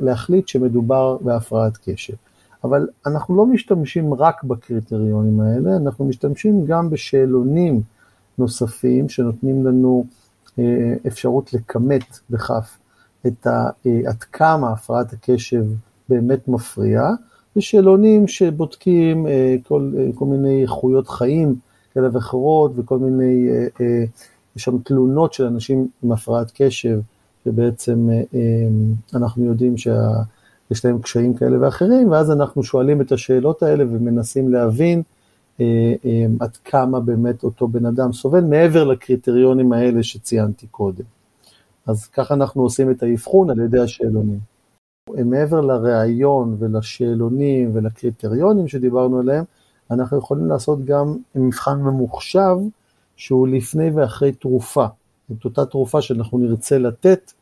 להחליט 0.00 0.48
שמדובר 0.48 1.16
בהפרעת 1.20 1.78
קשב. 1.84 2.14
אבל 2.64 2.88
אנחנו 3.06 3.36
לא 3.36 3.46
משתמשים 3.46 4.14
רק 4.14 4.44
בקריטריונים 4.44 5.40
האלה, 5.40 5.76
אנחנו 5.76 6.04
משתמשים 6.04 6.64
גם 6.66 6.90
בשאלונים 6.90 7.82
נוספים 8.38 9.08
שנותנים 9.08 9.66
לנו 9.66 10.04
אה, 10.58 10.94
אפשרות 11.06 11.52
לכמת 11.52 12.18
בכף 12.30 12.78
את 13.26 13.46
ה, 13.46 13.70
אה, 13.86 14.00
עד 14.06 14.22
כמה 14.22 14.70
הפרעת 14.70 15.12
הקשב 15.12 15.64
באמת 16.08 16.48
מפריעה, 16.48 17.10
ושאלונים 17.56 18.28
שבודקים 18.28 19.26
אה, 19.26 19.56
כל, 19.62 19.92
כל 20.14 20.24
מיני 20.24 20.62
איכויות 20.62 21.08
חיים 21.08 21.54
כאלה 21.94 22.08
ואחרות 22.12 22.72
וכל 22.76 22.98
מיני, 22.98 23.48
יש 24.56 24.62
שם 24.62 24.78
תלונות 24.78 25.32
של 25.32 25.44
אנשים 25.44 25.88
עם 26.02 26.12
הפרעת 26.12 26.52
קשב, 26.54 27.00
שבעצם 27.44 28.08
אנחנו 29.14 29.44
יודעים 29.44 29.76
שיש 29.76 30.84
להם 30.84 30.98
קשיים 30.98 31.34
כאלה 31.34 31.60
ואחרים, 31.60 32.10
ואז 32.10 32.30
אנחנו 32.30 32.62
שואלים 32.62 33.00
את 33.00 33.12
השאלות 33.12 33.62
האלה 33.62 33.84
ומנסים 33.84 34.52
להבין 34.52 35.02
עד 36.40 36.56
כמה 36.64 37.00
באמת 37.00 37.44
אותו 37.44 37.68
בן 37.68 37.86
אדם 37.86 38.12
סובל, 38.12 38.44
מעבר 38.44 38.84
לקריטריונים 38.84 39.72
האלה 39.72 40.02
שציינתי 40.02 40.66
קודם. 40.66 41.04
אז 41.86 42.06
ככה 42.06 42.34
אנחנו 42.34 42.62
עושים 42.62 42.90
את 42.90 43.02
האבחון 43.02 43.50
על 43.50 43.60
ידי 43.60 43.78
השאלונים. 43.78 44.38
מעבר 45.10 45.60
לראיון 45.60 46.56
ולשאלונים 46.58 47.70
ולקריטריונים 47.74 48.68
שדיברנו 48.68 49.18
עליהם, 49.18 49.44
אנחנו 49.90 50.18
יכולים 50.18 50.46
לעשות 50.46 50.84
גם 50.84 51.16
מבחן 51.34 51.80
ממוחשב 51.80 52.56
שהוא 53.16 53.48
לפני 53.48 53.90
ואחרי 53.90 54.32
תרופה. 54.32 54.86
את 55.32 55.44
אותה 55.44 55.64
תרופה 55.64 56.02
שאנחנו 56.02 56.38
נרצה 56.38 56.78
לתת 56.78 57.32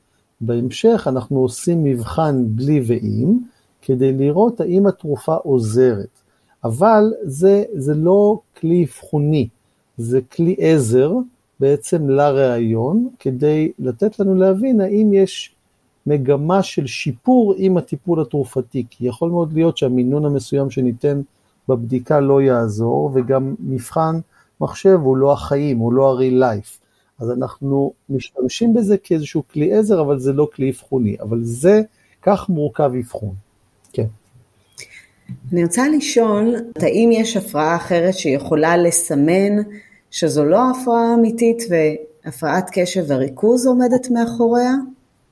בהמשך, 0.40 1.06
אנחנו 1.06 1.40
עושים 1.40 1.84
מבחן 1.84 2.44
בלי 2.48 2.82
ועם, 2.86 3.38
כדי 3.82 4.12
לראות 4.12 4.60
האם 4.60 4.86
התרופה 4.86 5.34
עוזרת. 5.34 6.20
אבל 6.64 7.12
זה, 7.22 7.64
זה 7.74 7.94
לא 7.94 8.40
כלי 8.60 8.84
אבחוני, 8.84 9.48
זה 9.96 10.20
כלי 10.20 10.56
עזר 10.58 11.12
בעצם 11.60 12.10
לראיון, 12.10 13.08
כדי 13.18 13.72
לתת 13.78 14.18
לנו 14.18 14.34
להבין 14.34 14.80
האם 14.80 15.12
יש 15.12 15.54
מגמה 16.06 16.62
של 16.62 16.86
שיפור 16.86 17.54
עם 17.56 17.76
הטיפול 17.76 18.20
התרופתי, 18.20 18.84
כי 18.90 19.06
יכול 19.06 19.30
מאוד 19.30 19.52
להיות 19.52 19.76
שהמינון 19.76 20.24
המסוים 20.24 20.70
שניתן 20.70 21.20
בבדיקה 21.68 22.20
לא 22.20 22.42
יעזור, 22.42 23.10
וגם 23.14 23.54
מבחן 23.60 24.20
מחשב 24.60 24.98
הוא 25.02 25.16
לא 25.16 25.32
החיים, 25.32 25.78
הוא 25.78 25.92
לא 25.92 26.12
ה-real 26.12 26.42
life. 26.42 26.80
אז 27.18 27.30
אנחנו 27.30 27.92
משתמשים 28.10 28.74
בזה 28.74 28.96
כאיזשהו 28.98 29.42
כלי 29.52 29.72
עזר, 29.72 30.00
אבל 30.00 30.18
זה 30.18 30.32
לא 30.32 30.48
כלי 30.54 30.70
אבחוני, 30.70 31.16
אבל 31.20 31.40
זה, 31.42 31.82
כך 32.22 32.48
מורכב 32.48 32.92
אבחון. 32.98 33.34
כן. 33.92 34.06
אני 35.52 35.64
רוצה 35.64 35.88
לשאול, 35.88 36.54
האם 36.76 37.10
יש 37.12 37.36
הפרעה 37.36 37.76
אחרת 37.76 38.14
שיכולה 38.14 38.76
לסמן 38.76 39.62
שזו 40.10 40.44
לא 40.44 40.70
הפרעה 40.70 41.14
אמיתית 41.14 41.62
והפרעת 41.70 42.70
קשב 42.72 43.04
וריכוז 43.08 43.66
עומדת 43.66 44.10
מאחוריה? 44.10 44.72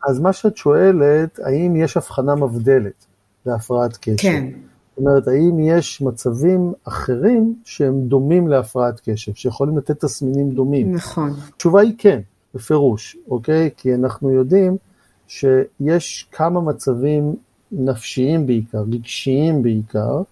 אז 0.08 0.20
מה 0.20 0.32
שאת 0.32 0.56
שואלת, 0.56 1.38
האם 1.42 1.76
יש 1.76 1.96
הבחנה 1.96 2.34
מבדלת 2.34 3.06
להפרעת 3.46 3.96
קשב? 3.96 4.16
כן. 4.16 4.46
זאת 4.96 5.06
אומרת, 5.06 5.28
האם 5.28 5.58
יש 5.58 6.02
מצבים 6.02 6.72
אחרים 6.84 7.54
שהם 7.64 8.00
דומים 8.00 8.48
להפרעת 8.48 9.00
קשב, 9.04 9.34
שיכולים 9.34 9.78
לתת 9.78 10.04
תסמינים 10.04 10.50
דומים? 10.50 10.92
נכון. 10.92 11.30
התשובה 11.48 11.80
היא 11.80 11.94
כן, 11.98 12.20
בפירוש, 12.54 13.16
אוקיי? 13.30 13.70
כי 13.76 13.94
אנחנו 13.94 14.30
יודעים 14.30 14.76
שיש 15.28 16.28
כמה 16.32 16.60
מצבים 16.60 17.34
נפשיים 17.72 18.46
בעיקר, 18.46 18.82
רגשיים 18.92 19.62
בעיקר, 19.62 20.22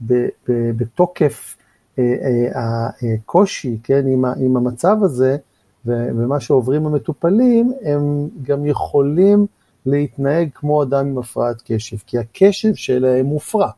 שבתוקף 0.00 1.56
אה, 1.98 2.04
אה, 2.24 2.88
הקושי, 3.14 3.78
כן, 3.82 4.06
עם, 4.06 4.24
עם 4.24 4.56
המצב 4.56 4.96
הזה 5.02 5.36
ומה 5.84 6.40
שעוברים 6.40 6.86
המטופלים, 6.86 7.72
הם 7.82 8.28
גם 8.42 8.66
יכולים 8.66 9.46
להתנהג 9.86 10.48
כמו 10.54 10.82
אדם 10.82 11.06
עם 11.06 11.18
הפרעת 11.18 11.62
קשב, 11.64 11.96
כי 12.06 12.18
הקשב 12.18 12.74
שלהם 12.74 13.26
מופרע. 13.26 13.70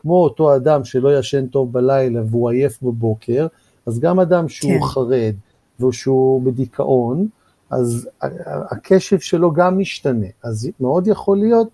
כמו 0.00 0.24
אותו 0.24 0.56
אדם 0.56 0.84
שלא 0.84 1.18
ישן 1.18 1.46
טוב 1.46 1.72
בלילה 1.72 2.20
והוא 2.30 2.50
עייף 2.50 2.82
בבוקר, 2.82 3.46
אז 3.86 4.00
גם 4.00 4.20
אדם 4.20 4.48
שהוא 4.48 4.72
כן. 4.72 4.82
חרד 4.86 5.34
ושהוא 5.80 6.42
בדיכאון, 6.42 7.28
אז 7.70 8.08
הקשב 8.70 9.18
שלו 9.18 9.52
גם 9.52 9.78
משתנה. 9.78 10.26
אז 10.42 10.70
מאוד 10.80 11.06
יכול 11.06 11.38
להיות, 11.38 11.68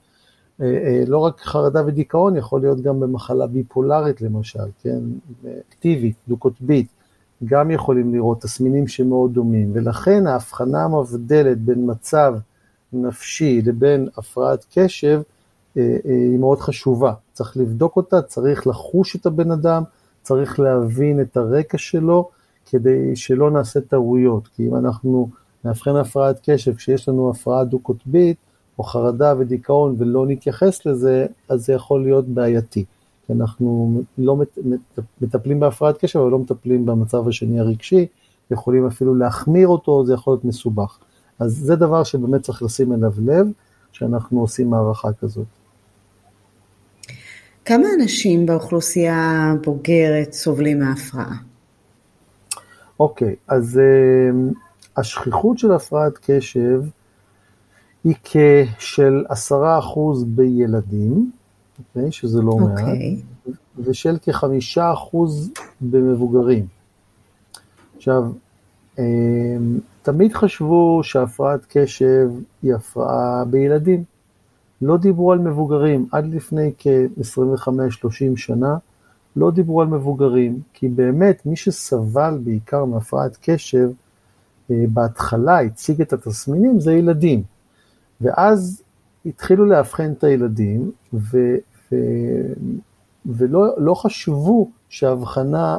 אה, 0.60 0.66
אה, 0.66 1.02
לא 1.06 1.18
רק 1.18 1.40
חרדה 1.40 1.86
ודיכאון, 1.86 2.36
יכול 2.36 2.60
להיות 2.60 2.80
גם 2.80 3.00
במחלה 3.00 3.46
ביפולרית 3.46 4.22
למשל, 4.22 4.64
כן, 4.82 4.98
אקטיבית, 5.68 6.16
דו-קוטבית, 6.28 6.86
גם 7.44 7.70
יכולים 7.70 8.14
לראות 8.14 8.40
תסמינים 8.40 8.88
שמאוד 8.88 9.34
דומים, 9.34 9.70
ולכן 9.74 10.26
ההבחנה 10.26 10.84
המבדלת 10.84 11.60
בין 11.60 11.90
מצב 11.90 12.34
נפשי 12.92 13.62
לבין 13.64 14.08
הפרעת 14.16 14.66
קשב 14.74 15.20
אה, 15.76 15.96
היא 16.04 16.38
מאוד 16.38 16.60
חשובה. 16.60 17.12
צריך 17.32 17.56
לבדוק 17.56 17.96
אותה, 17.96 18.22
צריך 18.22 18.66
לחוש 18.66 19.16
את 19.16 19.26
הבן 19.26 19.50
אדם, 19.50 19.82
צריך 20.22 20.60
להבין 20.60 21.20
את 21.20 21.36
הרקע 21.36 21.78
שלו, 21.78 22.30
כדי 22.70 23.16
שלא 23.16 23.50
נעשה 23.50 23.80
טעויות, 23.80 24.48
כי 24.48 24.68
אם 24.68 24.76
אנחנו 24.76 25.28
נאבחן 25.64 25.96
הפרעת 25.96 26.40
קשב 26.44 26.74
כשיש 26.74 27.08
לנו 27.08 27.30
הפרעה 27.30 27.64
דו-קוטבית, 27.64 28.36
או 28.78 28.84
חרדה 28.84 29.34
ודיכאון 29.38 29.96
ולא 29.98 30.26
נתייחס 30.26 30.86
לזה, 30.86 31.26
אז 31.48 31.66
זה 31.66 31.72
יכול 31.72 32.02
להיות 32.02 32.28
בעייתי. 32.28 32.84
כי 33.26 33.32
אנחנו 33.32 34.00
לא 34.18 34.36
מטפלים 35.20 35.60
בהפרעת 35.60 35.98
קשב, 35.98 36.18
אבל 36.18 36.30
לא 36.30 36.38
מטפלים 36.38 36.86
במצב 36.86 37.28
השני 37.28 37.60
הרגשי, 37.60 38.06
יכולים 38.50 38.86
אפילו 38.86 39.14
להחמיר 39.14 39.68
אותו, 39.68 40.06
זה 40.06 40.14
יכול 40.14 40.32
להיות 40.32 40.44
מסובך. 40.44 40.98
אז 41.38 41.52
זה 41.52 41.76
דבר 41.76 42.04
שבאמת 42.04 42.42
צריך 42.42 42.62
לשים 42.62 42.92
אליו 42.92 43.12
לב, 43.24 43.46
כשאנחנו 43.92 44.40
עושים 44.40 44.74
הערכה 44.74 45.12
כזאת. 45.12 45.46
כמה 47.64 47.88
אנשים 48.00 48.46
באוכלוסייה 48.46 49.52
הבוגרת 49.52 50.32
סובלים 50.32 50.78
מהפרעה? 50.78 51.36
אוקיי, 53.00 53.34
אז 53.48 53.80
uh, 53.80 54.54
השכיחות 54.96 55.58
של 55.58 55.72
הפרעת 55.72 56.18
קשב 56.26 56.82
היא 58.04 58.14
כשל 58.24 59.24
עשרה 59.28 59.78
אחוז 59.78 60.24
בילדים, 60.24 61.30
אוקיי, 61.78 62.12
שזה 62.12 62.42
לא 62.42 62.52
okay. 62.52 62.60
מעט, 62.60 62.80
אוקיי. 62.80 63.22
ושל 63.78 64.18
כחמישה 64.22 64.92
אחוז 64.92 65.52
במבוגרים. 65.80 66.66
עכשיו, 67.96 68.30
uh, 68.96 69.00
תמיד 70.02 70.32
חשבו 70.32 71.00
שהפרעת 71.02 71.66
קשב 71.68 72.30
היא 72.62 72.74
הפרעה 72.74 73.44
בילדים. 73.44 74.04
לא 74.82 74.96
דיברו 74.96 75.32
על 75.32 75.38
מבוגרים. 75.38 76.06
עד 76.12 76.34
לפני 76.34 76.72
כ-25-30 76.78 78.36
שנה 78.36 78.76
לא 79.36 79.50
דיברו 79.50 79.82
על 79.82 79.88
מבוגרים, 79.88 80.60
כי 80.72 80.88
באמת 80.88 81.46
מי 81.46 81.56
שסבל 81.56 82.38
בעיקר 82.44 82.84
מהפרעת 82.84 83.38
קשב, 83.42 83.90
בהתחלה 84.70 85.60
הציג 85.60 86.00
את 86.00 86.12
התסמינים, 86.12 86.80
זה 86.80 86.92
ילדים. 86.92 87.42
ואז 88.20 88.82
התחילו 89.26 89.66
לאבחן 89.66 90.12
את 90.12 90.24
הילדים, 90.24 90.90
ו, 91.14 91.38
ו, 91.92 91.96
ולא 93.26 93.74
לא 93.78 93.94
חשבו 93.94 94.70
שהאבחנה 94.88 95.78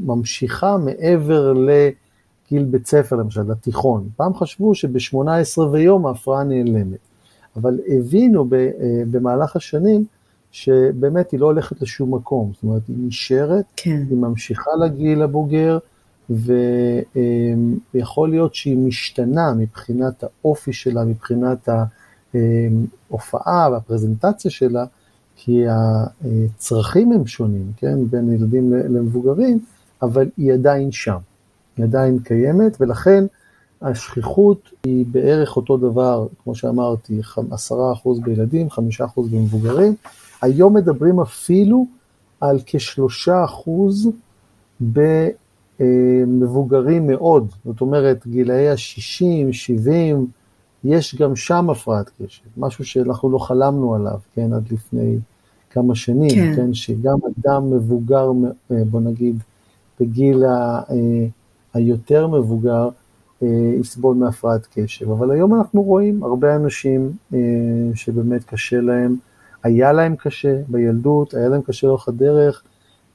ממשיכה 0.00 0.76
מעבר 0.76 1.52
לגיל 1.52 2.64
בית 2.64 2.86
ספר, 2.86 3.16
למשל, 3.16 3.42
לתיכון. 3.42 4.08
פעם 4.16 4.34
חשבו 4.34 4.74
שב-18 4.74 5.60
ויום 5.60 6.06
ההפרעה 6.06 6.44
נעלמת. 6.44 6.98
אבל 7.56 7.78
הבינו 7.88 8.44
ב, 8.44 8.54
אה, 8.54 8.68
במהלך 9.10 9.56
השנים 9.56 10.04
שבאמת 10.52 11.30
היא 11.30 11.40
לא 11.40 11.46
הולכת 11.46 11.82
לשום 11.82 12.14
מקום, 12.14 12.50
זאת 12.54 12.62
אומרת, 12.62 12.82
היא 12.88 12.96
נשארת, 12.98 13.64
כן. 13.76 14.02
היא 14.10 14.18
ממשיכה 14.18 14.70
לגיל 14.84 15.22
הבוגר, 15.22 15.78
ויכול 17.94 18.30
להיות 18.30 18.54
שהיא 18.54 18.78
משתנה 18.78 19.52
מבחינת 19.54 20.24
האופי 20.24 20.72
שלה, 20.72 21.04
מבחינת 21.04 21.68
ההופעה 22.34 23.68
והפרזנטציה 23.72 24.50
שלה, 24.50 24.84
כי 25.36 25.64
הצרכים 25.68 27.12
הם 27.12 27.26
שונים, 27.26 27.72
כן, 27.76 28.06
בין 28.10 28.32
ילדים 28.32 28.72
למבוגרים, 28.72 29.60
אבל 30.02 30.28
היא 30.36 30.52
עדיין 30.52 30.92
שם, 30.92 31.18
היא 31.76 31.84
עדיין 31.84 32.18
קיימת, 32.18 32.76
ולכן 32.80 33.24
השכיחות 33.82 34.70
היא 34.84 35.06
בערך 35.10 35.56
אותו 35.56 35.76
דבר, 35.76 36.26
כמו 36.44 36.54
שאמרתי, 36.54 37.20
10% 37.20 37.42
בילדים, 38.24 38.68
5% 38.70 38.80
במבוגרים. 39.16 39.94
היום 40.42 40.76
מדברים 40.76 41.20
אפילו 41.20 41.86
על 42.40 42.58
כ-3% 42.66 43.70
במבוגרים 45.80 47.06
מאוד, 47.06 47.52
זאת 47.64 47.80
אומרת, 47.80 48.26
גילאי 48.26 48.68
ה-60, 48.68 49.52
70, 49.52 50.26
יש 50.84 51.14
גם 51.14 51.36
שם 51.36 51.70
הפרעת 51.70 52.10
קשב, 52.22 52.44
משהו 52.56 52.84
שאנחנו 52.84 53.30
לא 53.30 53.38
חלמנו 53.38 53.94
עליו, 53.94 54.18
כן, 54.34 54.52
עד 54.52 54.72
לפני 54.72 55.18
כמה 55.70 55.94
שנים, 55.94 56.30
כן, 56.30 56.56
כן 56.56 56.74
שגם 56.74 57.18
אדם 57.38 57.70
מבוגר, 57.70 58.30
בוא 58.70 59.00
נגיד, 59.00 59.36
בגיל 60.00 60.44
ה... 60.44 60.82
היותר 61.74 62.26
מבוגר, 62.26 62.88
אה, 63.42 63.48
יסבול 63.80 64.16
מהפרעת 64.16 64.66
קשב. 64.74 65.10
אבל 65.10 65.30
היום 65.30 65.54
אנחנו 65.54 65.82
רואים 65.82 66.22
הרבה 66.22 66.56
אנשים 66.56 67.12
אה, 67.34 67.38
שבאמת 67.94 68.44
קשה 68.44 68.80
להם, 68.80 69.16
היה 69.62 69.92
להם 69.92 70.16
קשה 70.16 70.60
בילדות, 70.68 71.34
היה 71.34 71.48
להם 71.48 71.62
קשה 71.62 71.86
לאורך 71.86 72.08
הדרך, 72.08 72.62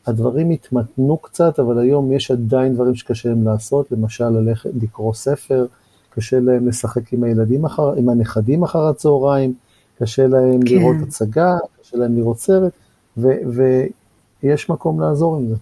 הדברים 0.08 0.50
התמתנו 0.50 1.18
קצת, 1.18 1.60
אבל 1.60 1.80
היום 1.80 2.12
יש 2.12 2.32
עדיין 2.32 2.74
דברים 2.74 2.96
שקשה 2.96 3.30
להם 3.30 3.48
לעשות, 3.48 3.92
למשל 3.92 4.30
ללכת 4.30 4.70
לקרוא 4.82 5.14
ספר, 5.14 5.66
קשה 6.10 6.40
להם 6.40 6.68
לשחק 6.68 7.14
עם 7.14 7.24
הילדים 7.24 7.66
אחר, 7.66 7.94
עם 7.94 8.10
הנכדים 8.10 8.64
אחר 8.64 8.88
הצהריים, 8.88 9.54
קשה 10.00 10.28
להם 10.28 10.60
כן. 10.66 10.76
לראות 10.76 10.96
הצגה, 11.08 11.54
קשה 11.82 11.98
להם 11.98 12.18
לראות 12.18 12.40
סרט, 12.40 12.72
ו, 13.18 13.28
ויש 14.44 14.70
מקום 14.70 15.02
לעזור 15.02 15.38
עם 15.38 15.50
זה. 15.50 15.56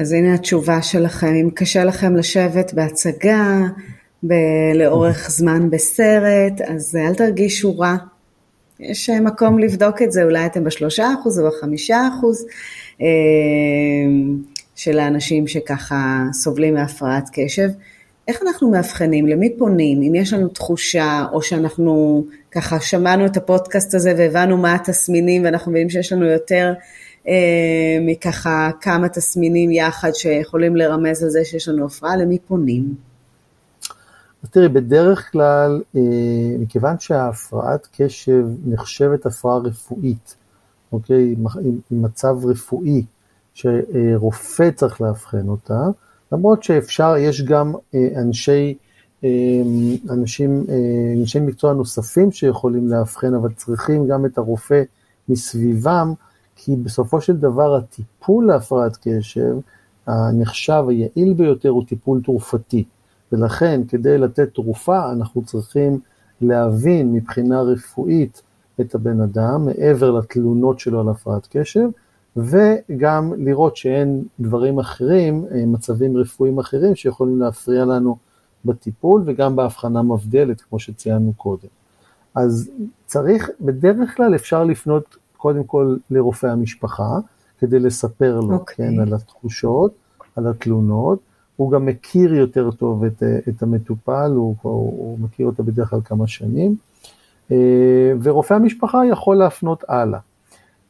אז 0.00 0.12
הנה 0.12 0.34
התשובה 0.34 0.82
שלכם, 0.82 1.34
אם 1.42 1.50
קשה 1.54 1.84
לכם 1.84 2.16
לשבת 2.16 2.74
בהצגה, 2.74 3.60
ב- 4.22 4.72
לאורך 4.74 5.30
זמן 5.30 5.70
בסרט, 5.70 6.60
אז 6.68 6.96
אל 6.96 7.14
תרגישו 7.14 7.78
רע. 7.78 7.96
יש 8.80 9.10
מקום 9.10 9.58
לבדוק 9.58 10.02
את 10.02 10.12
זה, 10.12 10.24
אולי 10.24 10.46
אתם 10.46 10.64
בשלושה 10.64 11.08
אחוז 11.20 11.40
או 11.40 11.46
בחמישה 11.46 12.08
אחוז 12.08 12.46
אה, 13.00 13.06
של 14.74 14.98
האנשים 14.98 15.46
שככה 15.46 16.24
סובלים 16.32 16.74
מהפרעת 16.74 17.28
קשב. 17.32 17.68
איך 18.28 18.42
אנחנו 18.42 18.70
מאבחנים? 18.70 19.26
למי 19.26 19.56
פונים? 19.58 20.02
אם 20.02 20.14
יש 20.14 20.32
לנו 20.32 20.48
תחושה, 20.48 21.24
או 21.32 21.42
שאנחנו 21.42 22.24
ככה 22.50 22.80
שמענו 22.80 23.26
את 23.26 23.36
הפודקאסט 23.36 23.94
הזה 23.94 24.14
והבנו 24.16 24.56
מה 24.56 24.74
התסמינים 24.74 25.44
ואנחנו 25.44 25.70
מבינים 25.70 25.90
שיש 25.90 26.12
לנו 26.12 26.26
יותר 26.26 26.72
אה, 27.28 27.98
מככה 28.00 28.70
כמה 28.80 29.08
תסמינים 29.08 29.70
יחד 29.70 30.10
שיכולים 30.14 30.76
לרמז 30.76 31.22
על 31.22 31.30
זה 31.30 31.44
שיש 31.44 31.68
לנו 31.68 31.86
הפרעה, 31.86 32.16
למי 32.16 32.38
פונים? 32.38 33.05
אז 34.46 34.50
תראי, 34.50 34.68
בדרך 34.68 35.32
כלל, 35.32 35.82
אה, 35.96 36.00
מכיוון 36.58 36.98
שהפרעת 36.98 37.88
קשב 37.96 38.46
נחשבת 38.66 39.26
הפרעה 39.26 39.58
רפואית, 39.58 40.36
אוקיי, 40.92 41.34
עם 41.90 42.02
מצב 42.02 42.36
רפואי 42.44 43.04
שרופא 43.54 44.70
צריך 44.70 45.00
לאבחן 45.00 45.48
אותה, 45.48 45.80
למרות 46.32 46.62
שאפשר, 46.62 47.16
יש 47.18 47.42
גם 47.42 47.74
אה, 47.94 48.08
אנשי, 48.16 48.74
אנשים, 50.10 50.64
אנשי 51.20 51.40
מקצוע 51.40 51.72
נוספים 51.72 52.32
שיכולים 52.32 52.88
לאבחן, 52.88 53.34
אבל 53.34 53.52
צריכים 53.52 54.06
גם 54.06 54.26
את 54.26 54.38
הרופא 54.38 54.82
מסביבם 55.28 56.12
כי 56.56 56.76
בסופו 56.76 57.20
של 57.20 57.36
דבר 57.36 57.76
הטיפול 57.76 58.46
להפרעת 58.46 58.98
קשב, 59.02 59.56
הנחשב 60.06 60.84
היעיל 60.88 61.34
ביותר 61.34 61.68
הוא 61.68 61.84
טיפול 61.86 62.20
תרופתי. 62.24 62.84
ולכן 63.32 63.80
כדי 63.88 64.18
לתת 64.18 64.54
תרופה 64.54 65.12
אנחנו 65.12 65.44
צריכים 65.44 66.00
להבין 66.40 67.12
מבחינה 67.12 67.60
רפואית 67.60 68.42
את 68.80 68.94
הבן 68.94 69.20
אדם, 69.20 69.66
מעבר 69.66 70.10
לתלונות 70.10 70.80
שלו 70.80 71.00
על 71.00 71.08
הפרעת 71.08 71.48
קשב, 71.50 71.88
וגם 72.36 73.32
לראות 73.36 73.76
שאין 73.76 74.24
דברים 74.40 74.78
אחרים, 74.78 75.46
מצבים 75.66 76.16
רפואיים 76.16 76.58
אחרים 76.58 76.94
שיכולים 76.94 77.40
להפריע 77.40 77.84
לנו 77.84 78.16
בטיפול 78.64 79.22
וגם 79.26 79.56
בהבחנה 79.56 80.02
מבדלת, 80.02 80.60
כמו 80.60 80.78
שציינו 80.78 81.32
קודם. 81.36 81.68
אז 82.34 82.70
צריך, 83.06 83.50
בדרך 83.60 84.16
כלל 84.16 84.34
אפשר 84.34 84.64
לפנות 84.64 85.16
קודם 85.36 85.64
כל 85.64 85.96
לרופא 86.10 86.46
המשפחה, 86.46 87.18
כדי 87.58 87.78
לספר 87.78 88.40
לו, 88.40 88.56
okay. 88.56 88.58
אוקיי. 88.58 88.94
כן, 88.96 89.00
על 89.00 89.14
התחושות, 89.14 89.92
על 90.36 90.46
התלונות. 90.46 91.18
הוא 91.56 91.70
גם 91.70 91.86
מכיר 91.86 92.34
יותר 92.34 92.70
טוב 92.70 93.04
את, 93.04 93.22
את 93.48 93.62
המטופל, 93.62 94.30
הוא, 94.34 94.54
הוא, 94.62 94.72
הוא 94.72 95.18
מכיר 95.18 95.46
אותה 95.46 95.62
בדרך 95.62 95.90
כלל 95.90 96.00
כמה 96.04 96.26
שנים, 96.26 96.76
אה, 97.50 98.12
ורופא 98.22 98.54
המשפחה 98.54 99.06
יכול 99.06 99.36
להפנות 99.36 99.84
הלאה. 99.88 100.18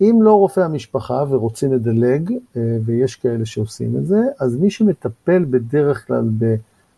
אם 0.00 0.18
לא 0.22 0.34
רופא 0.34 0.60
המשפחה 0.60 1.24
ורוצים 1.28 1.72
לדלג, 1.72 2.32
אה, 2.56 2.76
ויש 2.84 3.16
כאלה 3.16 3.46
שעושים 3.46 3.96
את 3.96 4.06
זה, 4.06 4.20
אז 4.40 4.56
מי 4.56 4.70
שמטפל 4.70 5.44
בדרך 5.50 6.06
כלל 6.06 6.28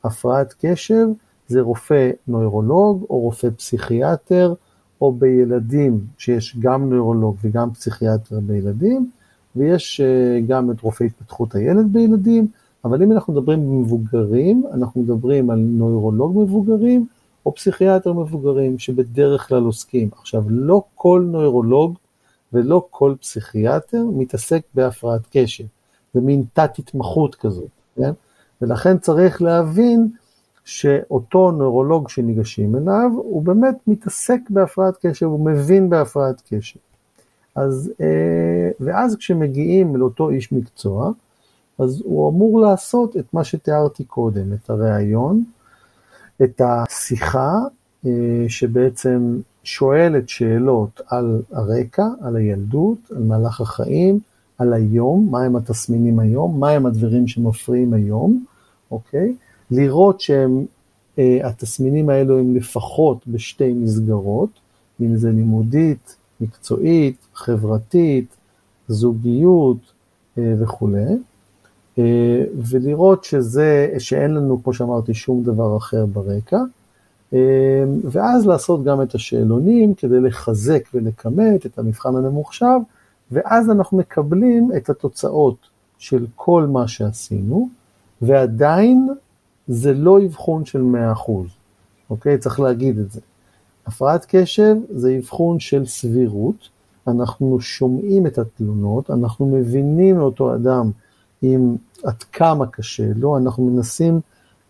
בהפרעת 0.05 0.55
קשב 0.61 1.07
זה 1.49 1.61
רופא 1.61 2.11
נוירולוג 2.29 3.07
או 3.11 3.19
רופא 3.19 3.49
פסיכיאטר, 3.57 4.55
או 5.01 5.13
בילדים, 5.13 6.01
שיש 6.19 6.57
גם 6.59 6.91
נוירולוג 6.91 7.37
וגם 7.45 7.71
פסיכיאטר 7.71 8.41
בילדים, 8.41 9.11
ויש 9.57 10.01
אה, 10.01 10.41
גם 10.49 10.71
את 10.71 10.81
רופא 10.81 11.05
התפתחות 11.05 11.55
הילד 11.55 11.93
בילדים, 11.93 12.49
אבל 12.85 13.03
אם 13.03 13.13
אנחנו 13.13 13.33
מדברים 13.33 13.61
במבוגרים, 13.61 14.65
אנחנו 14.73 15.03
מדברים 15.03 15.51
על 15.51 15.59
נוירולוג 15.59 16.39
מבוגרים 16.39 17.07
או 17.47 17.55
פסיכיאטר 17.55 18.13
מבוגרים 18.13 18.79
שבדרך 18.79 19.49
כלל 19.49 19.63
עוסקים. 19.63 20.09
עכשיו, 20.19 20.45
לא 20.49 20.83
כל 20.95 21.27
נוירולוג 21.31 21.99
ולא 22.53 22.87
כל 22.91 23.15
פסיכיאטר 23.21 24.05
מתעסק 24.13 24.63
בהפרעת 24.75 25.21
קשב, 25.31 25.65
זה 26.15 26.21
מין 26.21 26.45
תת-התמחות 26.53 27.35
כזאת, 27.35 27.69
כן? 27.97 28.11
ולכן 28.63 28.99
צריך 28.99 29.43
להבין 29.43 30.09
שאותו 30.65 31.51
נוירולוג 31.51 32.09
שניגשים 32.09 32.77
אליו, 32.77 33.11
הוא 33.15 33.43
באמת 33.43 33.77
מתעסק 33.87 34.41
בהפרעת 34.51 35.07
קשב, 35.07 35.27
הוא 35.27 35.47
מבין 35.47 35.91
בהפרעת 35.91 36.43
קשב. 36.51 36.81
אז, 37.55 37.93
אה, 38.01 38.71
ואז 38.81 39.17
כשמגיעים 39.17 39.97
לאותו 39.97 40.31
איש 40.31 40.53
מקצוע, 40.53 41.11
אז 41.79 42.03
הוא 42.05 42.31
אמור 42.31 42.61
לעשות 42.61 43.17
את 43.17 43.35
מה 43.35 43.45
שתיארתי 43.45 44.05
קודם, 44.05 44.53
את 44.53 44.71
הראיון, 44.71 45.45
את 46.43 46.61
השיחה 46.65 47.59
אה, 48.07 48.45
שבעצם 48.49 49.41
שואלת 49.65 50.29
שאלות 50.29 51.01
על 51.07 51.43
הרקע, 51.53 52.07
על 52.21 52.37
הילדות, 52.37 52.99
על 53.11 53.23
מהלך 53.23 53.61
החיים, 53.61 54.21
על 54.59 54.73
היום, 54.73 55.29
מהם 55.31 55.57
התסמינים 55.57 56.19
היום, 56.19 56.61
מהם 56.61 56.87
הדברים 56.87 57.29
שמפריעים 57.29 57.95
היום, 57.95 58.45
אוקיי? 58.91 59.35
לראות 59.71 60.21
שהתסמינים 60.21 62.11
האלו 62.11 62.39
הם 62.39 62.57
לפחות 62.57 63.27
בשתי 63.27 63.73
מסגרות, 63.73 64.51
אם 65.01 65.17
זה 65.17 65.31
לימודית, 65.31 66.17
מקצועית, 66.41 67.17
חברתית, 67.35 68.37
זוגיות 68.89 69.93
אה, 70.39 70.55
וכולי, 70.59 71.03
אה, 71.03 71.15
ולראות 72.71 73.25
שזה, 73.25 73.95
שאין 73.99 74.35
לנו, 74.35 74.63
כמו 74.63 74.75
שאמרתי, 74.75 75.15
שום 75.15 75.43
דבר 75.43 75.77
אחר 75.77 76.07
ברקע, 76.07 76.61
אה, 77.35 77.85
ואז 78.05 78.47
לעשות 78.47 78.85
גם 78.85 79.03
את 79.03 79.15
השאלונים 79.15 79.95
כדי 79.95 80.21
לחזק 80.21 80.89
ולכמת 80.95 81.67
את 81.67 81.79
המבחן 81.79 82.17
הממוחשב, 82.17 82.79
ואז 83.31 83.71
אנחנו 83.71 83.99
מקבלים 83.99 84.71
את 84.77 84.91
התוצאות 84.91 85.57
של 85.99 86.27
כל 86.37 86.67
מה 86.67 86.89
שעשינו, 86.89 87.69
ועדיין 88.23 89.09
זה 89.69 89.95
לא 89.95 90.19
אבחון 90.27 90.65
של 90.65 90.83
100%, 90.83 91.31
אוקיי? 92.11 92.39
צריך 92.39 92.61
להגיד 92.61 92.99
את 92.99 93.11
זה. 93.13 93.21
הפרעת 93.87 94.27
קשב 94.29 94.77
זה 94.91 95.17
אבחון 95.19 95.61
של 95.61 95.87
סבירות, 95.87 96.69
אנחנו 97.09 97.61
שומעים 97.61 98.27
את 98.27 98.39
התלונות, 98.39 99.11
אנחנו 99.11 99.47
מבינים 99.47 100.19
לאותו 100.19 100.55
אדם 100.55 100.91
עם 101.43 101.77
עד 102.05 102.23
כמה 102.23 102.67
קשה 102.67 103.07
לו, 103.17 103.37
אנחנו 103.37 103.71
מנסים 103.71 104.21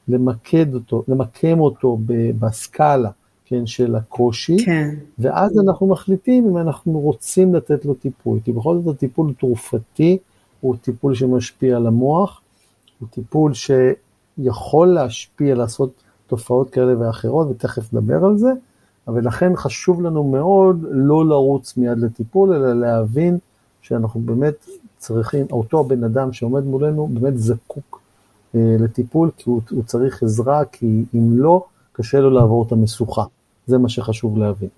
למקד 0.08 0.74
אותו, 0.74 1.04
למקם 1.08 1.60
אותו 1.60 1.98
בסקאלה, 2.38 3.10
כן, 3.44 3.66
של 3.66 3.96
הקושי, 3.96 4.64
כן. 4.64 4.94
ואז 5.18 5.58
אנחנו 5.58 5.86
מחליטים 5.86 6.46
אם 6.48 6.58
אנחנו 6.58 7.00
רוצים 7.00 7.54
לתת 7.54 7.84
לו 7.84 7.94
טיפול, 7.94 8.38
כי 8.44 8.52
בכל 8.52 8.78
זאת 8.78 8.96
הטיפול 8.96 9.32
תרופתי 9.38 10.18
הוא 10.60 10.76
טיפול 10.76 11.14
שמשפיע 11.14 11.76
על 11.76 11.86
המוח, 11.86 12.40
הוא 12.98 13.08
טיפול 13.08 13.52
שיכול 13.54 14.88
להשפיע, 14.88 15.54
לעשות 15.54 15.90
תופעות 16.26 16.70
כאלה 16.70 17.00
ואחרות, 17.00 17.48
ותכף 17.50 17.92
נדבר 17.92 18.24
על 18.24 18.38
זה, 18.38 18.52
אבל 19.08 19.26
לכן 19.26 19.56
חשוב 19.56 20.02
לנו 20.02 20.24
מאוד 20.24 20.84
לא 20.90 21.26
לרוץ 21.26 21.76
מיד 21.76 21.98
לטיפול, 21.98 22.52
אלא 22.54 22.80
להבין 22.80 23.38
שאנחנו 23.82 24.20
באמת 24.20 24.66
צריכים, 24.98 25.46
אותו 25.52 25.80
הבן 25.80 26.04
אדם 26.04 26.32
שעומד 26.32 26.64
מולנו 26.64 27.06
באמת 27.06 27.38
זקוק 27.38 28.00
אה, 28.54 28.60
לטיפול, 28.78 29.30
כי 29.36 29.50
הוא, 29.50 29.60
הוא 29.70 29.84
צריך 29.84 30.22
עזרה, 30.22 30.64
כי 30.64 31.04
אם 31.14 31.38
לא, 31.38 31.64
קשה 31.92 32.20
לו 32.20 32.30
לעבור 32.30 32.64
את 32.66 32.72
המשוכה. 32.72 33.24
זה 33.66 33.78
מה 33.78 33.88
שחשוב 33.88 34.38
להבין. 34.38 34.68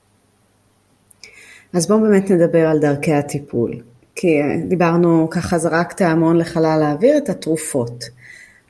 אז 1.73 1.89
בואו 1.89 2.01
באמת 2.01 2.31
נדבר 2.31 2.67
על 2.67 2.79
דרכי 2.79 3.13
הטיפול. 3.13 3.73
כי 4.15 4.29
דיברנו, 4.69 5.29
ככה 5.31 5.59
זרקת 5.59 6.01
המון 6.01 6.37
לחלל 6.37 6.83
האוויר 6.83 7.19
את 7.19 7.29
התרופות. 7.29 8.05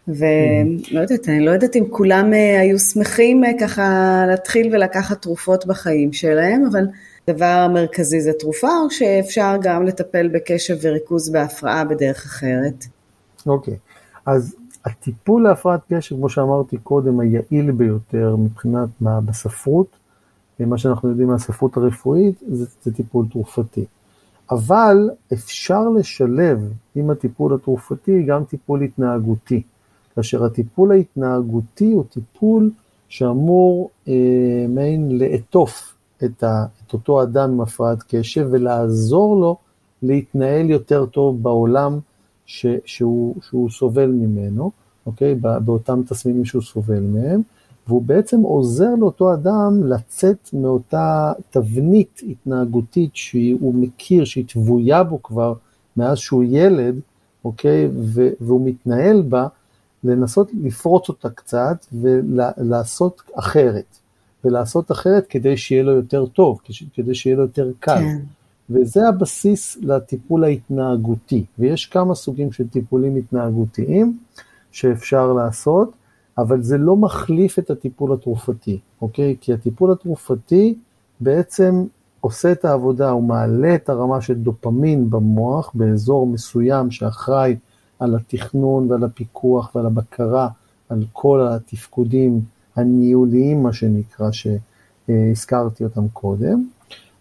ולא 0.09 1.01
יודעת, 1.01 1.29
אני 1.29 1.45
לא 1.45 1.51
יודעת 1.51 1.77
אם 1.77 1.85
כולם 1.91 2.33
אה, 2.33 2.61
היו 2.61 2.79
שמחים 2.79 3.45
אה, 3.45 3.51
ככה 3.61 4.25
להתחיל 4.29 4.75
ולקחת 4.75 5.23
תרופות 5.23 5.67
בחיים 5.67 6.13
שלהם, 6.13 6.65
אבל 6.73 6.87
הדבר 7.31 7.45
המרכזי 7.45 8.21
זה 8.21 8.33
תרופה, 8.33 8.69
או 8.85 8.91
שאפשר 8.91 9.55
גם 9.63 9.87
לטפל 9.87 10.29
בקשב 10.29 10.77
וריכוז 10.83 11.31
בהפרעה 11.31 11.85
בדרך 11.85 12.25
אחרת? 12.25 12.85
אוקיי, 13.47 13.75
okay. 13.75 13.77
אז 14.27 14.57
הטיפול 14.85 15.43
להפרעת 15.43 15.81
קשב, 15.93 16.17
כמו 16.17 16.29
שאמרתי 16.29 16.77
קודם, 16.77 17.21
היעיל 17.21 17.71
ביותר 17.71 18.37
מבחינת 18.37 18.89
מה 19.01 19.21
בספרות, 19.21 19.97
מה 20.61 20.79
שאנחנו 20.79 21.09
יודעים 21.09 21.29
מהספרות 21.29 21.77
הרפואית, 21.77 22.43
זה, 22.49 22.67
זה 22.83 22.95
טיפול 22.95 23.27
תרופתי. 23.31 23.85
אבל 24.51 25.11
אפשר 25.33 25.89
לשלב 25.89 26.73
עם 26.95 27.11
הטיפול 27.11 27.55
התרופתי 27.55 28.23
גם 28.23 28.45
טיפול 28.45 28.83
התנהגותי. 28.83 29.63
כאשר 30.15 30.45
הטיפול 30.45 30.93
ההתנהגותי 30.93 31.93
הוא 31.93 32.05
טיפול 32.05 32.71
שאמור 33.09 33.91
אה, 34.09 34.15
מעין 34.69 35.19
לעטוף 35.19 35.95
את, 36.25 36.43
ה, 36.43 36.65
את 36.87 36.93
אותו 36.93 37.23
אדם 37.23 37.51
עם 37.51 37.61
הפרעת 37.61 37.99
קשב 38.09 38.49
ולעזור 38.51 39.41
לו 39.41 39.57
להתנהל 40.03 40.71
יותר 40.71 41.07
טוב 41.07 41.43
בעולם 41.43 41.99
ש, 42.47 42.67
שהוא, 42.85 43.35
שהוא 43.43 43.71
סובל 43.71 44.07
ממנו, 44.07 44.71
אוקיי? 45.07 45.35
באותם 45.35 46.03
תסמינים 46.09 46.45
שהוא 46.45 46.63
סובל 46.63 47.01
מהם, 47.01 47.43
והוא 47.89 48.03
בעצם 48.03 48.41
עוזר 48.41 48.95
לאותו 48.99 49.35
אדם 49.35 49.87
לצאת 49.87 50.51
מאותה 50.53 51.33
תבנית 51.51 52.21
התנהגותית 52.29 53.11
שהוא 53.15 53.75
מכיר, 53.75 54.25
שהיא 54.25 54.45
טבויה 54.49 55.03
בו 55.05 55.23
כבר 55.23 55.55
מאז 55.97 56.19
שהוא 56.19 56.45
ילד, 56.47 57.01
אוקיי? 57.45 57.89
והוא 58.41 58.61
מתנהל 58.65 59.23
בה, 59.23 59.47
לנסות 60.05 60.51
לפרוץ 60.63 61.09
אותה 61.09 61.31
קצת 61.31 61.87
ולעשות 61.93 63.23
אחרת. 63.35 63.99
ולעשות 64.45 64.93
אחרת 64.93 65.27
כדי 65.27 65.57
שיהיה 65.57 65.83
לו 65.83 65.93
יותר 65.93 66.27
טוב, 66.27 66.61
כדי 66.95 67.15
שיהיה 67.15 67.37
לו 67.37 67.43
יותר 67.43 67.71
קל. 67.81 67.99
כן. 67.99 68.19
וזה 68.71 69.09
הבסיס 69.09 69.77
לטיפול 69.83 70.45
ההתנהגותי. 70.45 71.45
ויש 71.59 71.87
כמה 71.87 72.15
סוגים 72.15 72.53
של 72.53 72.69
טיפולים 72.69 73.17
התנהגותיים 73.17 74.19
שאפשר 74.73 75.33
לעשות, 75.33 75.93
אבל 76.39 76.63
זה 76.63 76.79
לא 76.79 76.97
מחליף 76.97 77.59
את 77.59 77.71
הטיפול 77.71 78.13
התרופתי, 78.13 78.79
אוקיי? 79.03 79.37
כי 79.41 79.53
הטיפול 79.53 79.93
התרופתי 79.93 80.75
בעצם 81.21 81.85
עושה 82.21 82.53
את 82.53 82.65
העבודה, 82.65 83.11
הוא 83.11 83.23
מעלה 83.23 83.75
את 83.75 83.89
הרמה 83.89 84.21
של 84.21 84.35
דופמין 84.35 85.11
במוח 85.11 85.71
באזור 85.75 86.27
מסוים 86.27 86.91
שאחראי 86.91 87.57
על 87.99 88.15
התכנון 88.15 88.91
ועל 88.91 89.05
הפיקוח 89.05 89.75
ועל 89.75 89.87
הבקרה 89.87 90.49
על 90.89 91.05
כל 91.13 91.47
התפקודים 91.49 92.41
הניהוליים, 92.81 93.63
מה 93.63 93.73
שנקרא, 93.73 94.29
שהזכרתי 94.33 95.85
אותם 95.85 96.09
קודם, 96.09 96.69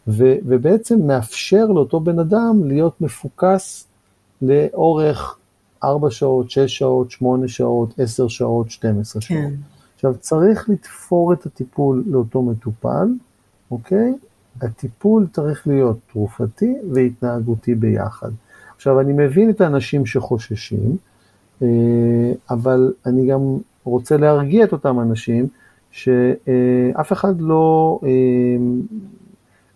ו, 0.08 0.36
ובעצם 0.46 1.08
מאפשר 1.08 1.66
לאותו 1.66 2.00
בן 2.00 2.20
אדם 2.20 2.62
להיות 2.64 3.02
מפוקס 3.02 3.88
לאורך 4.42 5.38
4 5.84 6.12
שעות, 6.12 6.50
6 6.50 6.78
שעות, 6.78 7.12
8 7.12 7.48
שעות, 7.48 8.00
10 8.00 8.28
שעות, 8.28 8.70
12 8.72 9.22
שעות. 9.22 9.40
כן. 9.40 9.54
עכשיו, 9.96 10.16
צריך 10.20 10.70
לתפור 10.70 11.34
את 11.34 11.46
הטיפול 11.46 12.04
לאותו 12.08 12.42
מטופל, 12.42 13.08
אוקיי? 13.72 14.14
הטיפול 14.62 15.28
צריך 15.34 15.68
להיות 15.68 15.98
תרופתי 16.12 16.76
והתנהגותי 16.94 17.76
ביחד. 17.76 18.30
עכשיו, 18.76 19.00
אני 19.00 19.14
מבין 19.14 19.50
את 19.50 19.62
האנשים 19.62 20.06
שחוששים, 20.06 20.98
אה, 21.62 21.68
אבל 22.50 22.94
אני 23.06 23.28
גם 23.28 23.58
רוצה 23.90 24.18
להרגיע 24.18 24.66
את 24.66 24.72
אותם 24.72 25.00
אנשים 25.00 25.48
שאף 25.92 27.14
אחד 27.14 27.42
לא, 27.42 28.00
אה, 28.04 28.10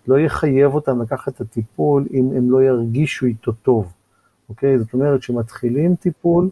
לא 0.07 0.19
יחייב 0.19 0.73
אותם 0.75 1.01
לקחת 1.01 1.35
את 1.35 1.41
הטיפול 1.41 2.05
אם 2.13 2.29
הם 2.37 2.51
לא 2.51 2.63
ירגישו 2.63 3.25
איתו 3.25 3.51
טוב, 3.51 3.93
אוקיי? 4.49 4.79
זאת 4.79 4.93
אומרת, 4.93 5.19
כשמתחילים 5.19 5.95
טיפול, 5.95 6.49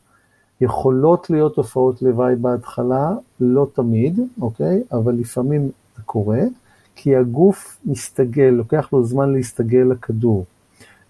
יכולות 0.62 1.30
להיות 1.30 1.56
תופעות 1.56 2.02
לוואי 2.02 2.36
בהתחלה, 2.36 3.12
לא 3.40 3.68
תמיד, 3.74 4.20
אוקיי? 4.42 4.84
אבל 4.92 5.14
לפעמים 5.14 5.70
זה 5.96 6.02
קורה, 6.06 6.42
כי 6.96 7.16
הגוף 7.16 7.78
מסתגל, 7.86 8.50
לוקח 8.50 8.90
לו 8.94 9.04
זמן 9.04 9.34
להסתגל 9.34 9.88
לכדור. 9.92 10.46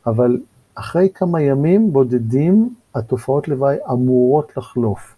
אבל 0.07 0.37
אחרי 0.75 1.09
כמה 1.13 1.41
ימים 1.41 1.93
בודדים, 1.93 2.75
התופעות 2.95 3.47
לוואי 3.47 3.75
אמורות 3.91 4.57
לחלוף. 4.57 5.15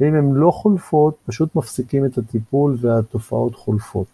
ואם 0.00 0.14
הן 0.14 0.32
לא 0.32 0.50
חולפות, 0.50 1.14
פשוט 1.26 1.56
מפסיקים 1.56 2.04
את 2.04 2.18
הטיפול 2.18 2.76
והתופעות 2.80 3.54
חולפות. 3.54 4.06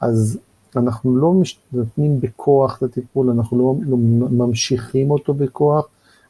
אז 0.00 0.38
אנחנו 0.76 1.16
לא 1.16 1.34
נותנים 1.72 2.20
בכוח 2.20 2.78
את 2.78 2.82
הטיפול, 2.82 3.30
אנחנו 3.30 3.58
לא, 3.58 3.74
לא 3.90 3.96
ממשיכים 4.30 5.10
אותו 5.10 5.34
בכוח, 5.34 5.88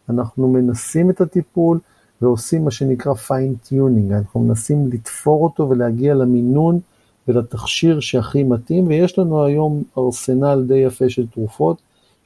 אנחנו 0.08 0.48
מנסים 0.48 1.10
את 1.10 1.20
הטיפול 1.20 1.78
ועושים 2.22 2.64
מה 2.64 2.70
שנקרא 2.70 3.12
fine 3.12 3.68
tuning, 3.68 4.14
אנחנו 4.14 4.40
מנסים 4.40 4.88
לתפור 4.92 5.44
אותו 5.44 5.68
ולהגיע 5.68 6.14
למינון 6.14 6.80
ולתכשיר 7.28 8.00
שהכי 8.00 8.42
מתאים, 8.42 8.86
ויש 8.86 9.18
לנו 9.18 9.44
היום 9.44 9.82
ארסנל 9.98 10.64
די 10.68 10.76
יפה 10.76 11.08
של 11.08 11.26
תרופות 11.26 11.76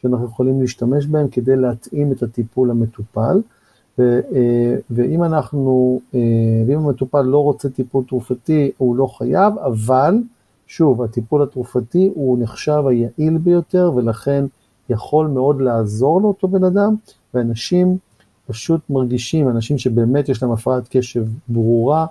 שאנחנו 0.03 0.25
יכולים 0.25 0.61
להשתמש 0.61 1.07
בהם 1.07 1.29
כדי 1.29 1.57
להתאים 1.57 2.13
את 2.13 2.23
הטיפול 2.23 2.69
למטופל. 2.69 3.41
ו, 3.99 4.03
אה, 4.03 4.77
ואם 4.91 5.25
אנחנו, 5.25 6.01
אה, 6.15 6.21
ואם 6.67 6.79
המטופל 6.79 7.23
לא 7.23 7.39
רוצה 7.43 7.69
טיפול 7.69 8.05
תרופתי, 8.09 8.71
הוא 8.79 8.97
לא 8.97 9.07
חייב, 9.07 9.59
אבל 9.59 10.19
שוב, 10.67 11.03
הטיפול 11.03 11.43
התרופתי 11.43 12.11
הוא 12.15 12.39
נחשב 12.39 12.83
היעיל 12.87 13.39
ביותר, 13.39 13.93
ולכן 13.95 14.45
יכול 14.91 15.27
מאוד 15.27 15.61
לעזור 15.61 16.23
לאותו 16.23 16.49
בן 16.49 16.65
אדם, 16.65 16.95
ואנשים 17.35 17.97
פשוט 18.47 18.81
מרגישים, 18.91 19.49
אנשים 19.49 19.79
שבאמת 19.79 20.29
יש 20.29 20.43
להם 20.43 20.53
הפרעת 20.53 20.89
קשב 20.91 21.25
ברורה, 21.49 22.07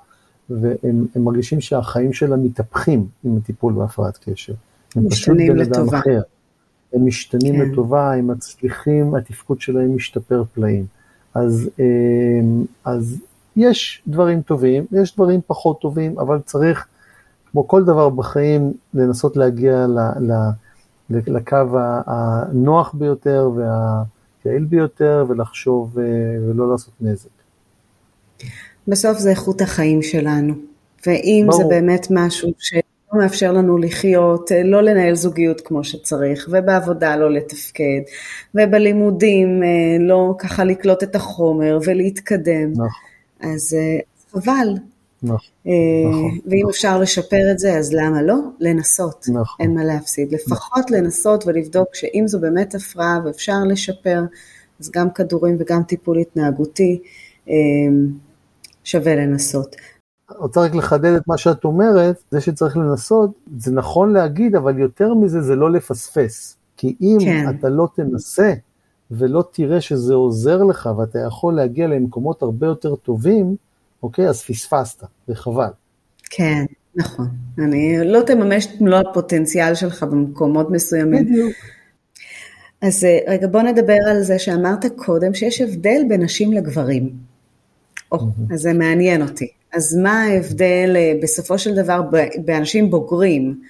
והם 0.50 1.06
מרגישים 1.16 1.62
שהחיים 1.62 2.14
שלהם 2.14 2.44
מתהפכים 2.44 3.08
עם 3.24 3.38
הטיפול 3.38 3.74
בהפרעת 3.74 4.20
קשב. 4.26 4.54
הם 4.96 5.10
פשוט 5.10 5.38
בן 5.38 5.60
אדם. 5.60 5.88
אחר. 5.88 6.22
הם 6.94 7.06
משתנים 7.06 7.56
כן. 7.56 7.62
לטובה, 7.62 8.14
הם 8.14 8.28
מצליחים, 8.28 9.16
התפקוד 9.16 9.62
שלהם 9.62 9.96
משתפר 9.96 10.44
פלאים. 10.54 10.86
אז, 11.36 11.70
אמ, 11.80 12.66
אז 12.86 13.18
יש 13.56 14.04
דברים 14.08 14.42
טובים, 14.42 14.86
יש 14.92 15.16
דברים 15.16 15.40
פחות 15.48 15.82
טובים, 15.82 16.20
אבל 16.20 16.40
צריך, 16.46 16.88
כמו 17.52 17.68
כל 17.68 17.84
דבר 17.84 18.10
בחיים, 18.10 18.74
לנסות 18.94 19.38
להגיע 19.38 19.88
ל, 19.88 20.00
ל, 20.00 20.34
לקו 21.10 21.58
הנוח 22.06 22.94
ביותר 22.94 23.50
והיעיל 24.46 24.66
ביותר, 24.66 25.26
ולחשוב 25.30 26.00
אה, 26.00 26.04
ולא 26.50 26.72
לעשות 26.72 26.94
נזק. 27.02 27.30
בסוף 28.88 29.18
זה 29.18 29.30
איכות 29.30 29.62
החיים 29.62 30.02
שלנו, 30.02 30.54
ואם 31.08 31.46
ברור. 31.48 31.62
זה 31.62 31.68
באמת 31.70 32.08
משהו 32.12 32.52
ש... 32.60 32.74
לא 33.14 33.20
מאפשר 33.22 33.52
לנו 33.52 33.78
לחיות, 33.78 34.52
אה, 34.52 34.64
לא 34.64 34.82
לנהל 34.82 35.16
זוגיות 35.16 35.62
כמו 35.62 35.84
שצריך, 35.84 36.50
ובעבודה 36.52 37.16
לא 37.16 37.32
לתפקד, 37.32 38.02
ובלימודים 38.56 39.64
אה, 39.64 39.98
לא 40.00 40.36
ככה 40.40 40.64
לקלוט 40.64 41.04
את 41.04 41.16
החומר 41.16 41.80
ולהתקדם. 41.86 42.72
נכון. 42.72 42.88
אז 43.40 43.78
אה, 43.80 44.00
חבל. 44.32 44.78
נכון. 45.24 45.38
נכון. 46.06 46.40
ואם 46.46 46.60
נכון. 46.60 46.70
אפשר 46.70 47.00
לשפר 47.00 47.52
את 47.52 47.60
זה, 47.60 47.74
אז 47.78 47.94
למה 47.94 48.22
לא? 48.22 48.36
לנסות. 48.60 49.26
נכון. 49.30 49.66
אין 49.66 49.74
מה 49.74 49.84
להפסיד. 49.84 50.34
לפחות 50.34 50.84
נכון. 50.86 50.98
לנסות 50.98 51.44
ולבדוק 51.48 51.96
שאם 51.96 52.24
זו 52.28 52.40
באמת 52.40 52.76
הפרעה 52.76 53.20
ואפשר 53.26 53.58
לשפר, 53.68 54.22
אז 54.80 54.92
גם 54.92 55.12
כדורים 55.12 55.58
וגם 55.60 55.84
טיפול 55.84 56.18
התנהגותי, 56.20 57.02
שווה 58.84 59.16
לנסות. 59.16 59.76
רוצה 60.38 60.62
רק 60.62 60.76
לחדד 60.76 61.14
את 61.14 61.28
מה 61.28 61.38
שאת 61.38 61.64
אומרת, 61.64 62.24
זה 62.32 62.42
שצריך 62.42 62.78
לנסות, 62.78 63.32
זה 63.58 63.72
נכון 63.72 64.14
להגיד, 64.14 64.56
אבל 64.56 64.80
יותר 64.80 65.14
מזה 65.14 65.42
זה 65.42 65.56
לא 65.56 65.72
לפספס. 65.72 66.58
כי 66.78 66.96
אם 67.02 67.18
כן. 67.22 67.46
אתה 67.50 67.70
לא 67.70 67.88
תנסה 67.96 68.54
ולא 69.12 69.44
תראה 69.52 69.82
שזה 69.82 70.14
עוזר 70.14 70.64
לך 70.64 70.90
ואתה 70.98 71.20
יכול 71.20 71.54
להגיע 71.56 71.88
למקומות 71.88 72.42
הרבה 72.42 72.68
יותר 72.68 72.96
טובים, 72.96 73.56
אוקיי? 74.04 74.28
אז 74.28 74.42
פספסת, 74.42 75.04
וחבל. 75.30 75.70
כן, 76.30 76.66
נכון. 76.96 77.28
אני 77.60 77.98
לא 78.06 78.22
תממש 78.22 78.66
את 78.66 78.82
מלוא 78.82 78.98
הפוטנציאל 78.98 79.76
שלך 79.76 80.04
במקומות 80.04 80.72
מסוימים. 80.72 81.26
בדיוק. 81.26 81.54
אז 82.82 83.04
אה, 83.04 83.20
רגע, 83.28 83.48
בוא 83.48 83.62
נדבר 83.62 83.98
על 84.10 84.22
זה 84.22 84.40
שאמרת 84.40 84.86
קודם 84.96 85.34
שיש 85.34 85.62
הבדל 85.62 86.02
בין 86.10 86.22
נשים 86.22 86.54
לגברים. 86.54 87.14
או, 88.12 88.18
mm-hmm. 88.18 88.54
אז 88.54 88.60
זה 88.60 88.74
מעניין 88.74 89.22
אותי. 89.22 89.48
אז 89.74 89.98
מה 89.98 90.24
ההבדל 90.24 90.94
אה, 90.96 91.14
בסופו 91.22 91.58
של 91.58 91.76
דבר 91.76 92.02
באנשים 92.46 92.90
בוגרים 92.90 93.62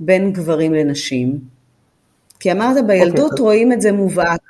בין 0.00 0.32
גברים 0.32 0.74
לנשים? 0.74 1.38
כי 2.40 2.52
אמרת 2.52 2.86
בילדות 2.86 3.18
okay, 3.18 3.32
אוקיי, 3.32 3.44
רואים 3.44 3.72
את 3.72 3.80
זה 3.80 3.92
מובהק. 3.92 4.40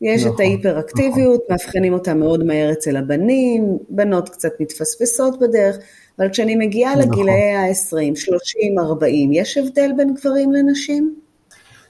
יש 0.00 0.20
נכון, 0.20 0.34
את 0.34 0.40
ההיפראקטיביות, 0.40 1.40
נכון. 1.44 1.56
מאבחנים 1.56 1.92
אותה 1.92 2.14
מאוד 2.14 2.44
מהר 2.44 2.72
אצל 2.72 2.96
הבנים, 2.96 3.78
בנות 3.88 4.28
קצת 4.28 4.52
מתפספסות 4.60 5.38
בדרך, 5.40 5.78
אבל 6.18 6.28
כשאני 6.28 6.56
מגיעה 6.56 6.96
נכון. 6.96 7.12
לגילאי 7.12 7.54
ה-20, 7.54 8.16
30, 8.16 8.78
40, 8.78 9.32
יש 9.32 9.58
הבדל 9.58 9.90
בין 9.96 10.14
גברים 10.14 10.52
לנשים? 10.52 11.14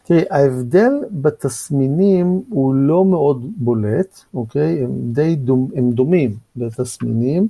תראי, 0.05 0.23
ההבדל 0.31 0.93
בתסמינים 1.11 2.43
הוא 2.49 2.75
לא 2.75 3.05
מאוד 3.05 3.51
בולט, 3.57 4.21
אוקיי? 4.35 4.85
הם 4.85 4.91
די 5.13 5.37
דומ, 5.37 5.69
הם 5.77 5.91
דומים 5.91 6.35
בתסמינים. 6.57 7.49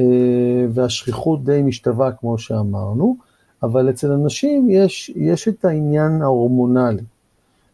אה, 0.00 0.66
והשכיחות 0.72 1.44
די 1.44 1.62
משתווה 1.62 2.12
כמו 2.12 2.38
שאמרנו, 2.38 3.16
אבל 3.62 3.90
אצל 3.90 4.12
אנשים 4.12 4.70
יש, 4.70 5.12
יש 5.16 5.48
את 5.48 5.64
העניין 5.64 6.22
ההורמונלי. 6.22 7.02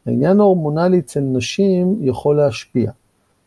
העניין 0.06 0.40
ההורמונלי 0.40 0.98
אצל 0.98 1.20
נשים 1.20 1.96
יכול 2.00 2.36
להשפיע, 2.36 2.90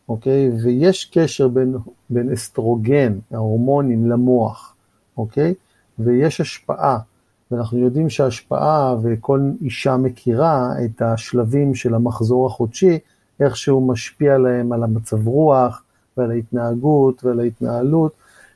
אוקיי? 0.08 0.50
ויש 0.62 1.10
קשר 1.14 1.48
בין, 1.48 1.76
בין 2.10 2.32
אסטרוגן, 2.32 3.18
ההורמונים, 3.30 4.10
למוח, 4.10 4.74
אוקיי? 5.16 5.54
ויש 5.98 6.40
השפעה, 6.40 6.98
ואנחנו 7.50 7.78
יודעים 7.78 8.10
שההשפעה, 8.10 8.96
וכל 9.02 9.50
אישה 9.60 9.96
מכירה 9.96 10.72
את 10.84 11.02
השלבים 11.02 11.74
של 11.74 11.94
המחזור 11.94 12.46
החודשי, 12.46 12.98
איך 13.40 13.56
שהוא 13.56 13.88
משפיע 13.88 14.38
להם 14.38 14.72
על 14.72 14.82
המצב 14.82 15.28
רוח 15.28 15.82
ועל 16.16 16.30
ההתנהגות 16.30 17.24
ועל 17.24 17.40
ההתנהלות. 17.40 18.12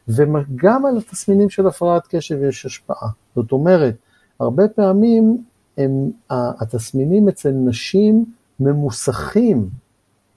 וגם 0.09 0.87
על 0.87 0.97
התסמינים 0.99 1.51
של 1.51 1.67
הפרעת 1.67 2.07
קשב 2.07 2.43
יש 2.43 2.67
השפעה. 2.67 3.09
זאת 3.37 3.53
אומרת, 3.53 3.95
הרבה 4.41 4.69
פעמים 4.69 5.45
הם, 5.79 6.11
התסמינים 6.31 7.29
אצל 7.29 7.51
נשים 7.51 8.25
ממוסכים 8.61 9.69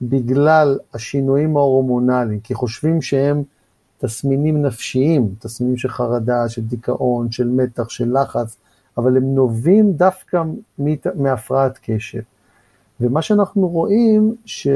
בגלל 0.02 0.78
השינויים 0.94 1.56
ההורמונליים, 1.56 2.40
כי 2.40 2.54
חושבים 2.54 3.02
שהם 3.02 3.42
תסמינים 3.98 4.62
נפשיים, 4.62 5.34
תסמינים 5.38 5.76
של 5.76 5.88
חרדה, 5.88 6.48
של 6.48 6.62
דיכאון, 6.62 7.30
של 7.30 7.48
מתח, 7.48 7.88
של 7.88 8.18
לחץ, 8.18 8.56
אבל 8.98 9.16
הם 9.16 9.34
נובעים 9.34 9.92
דווקא 9.92 10.42
מהפרעת 11.14 11.78
קשב. 11.82 12.22
ומה 13.00 13.22
שאנחנו 13.22 13.68
רואים, 13.68 14.34
ש... 14.44 14.68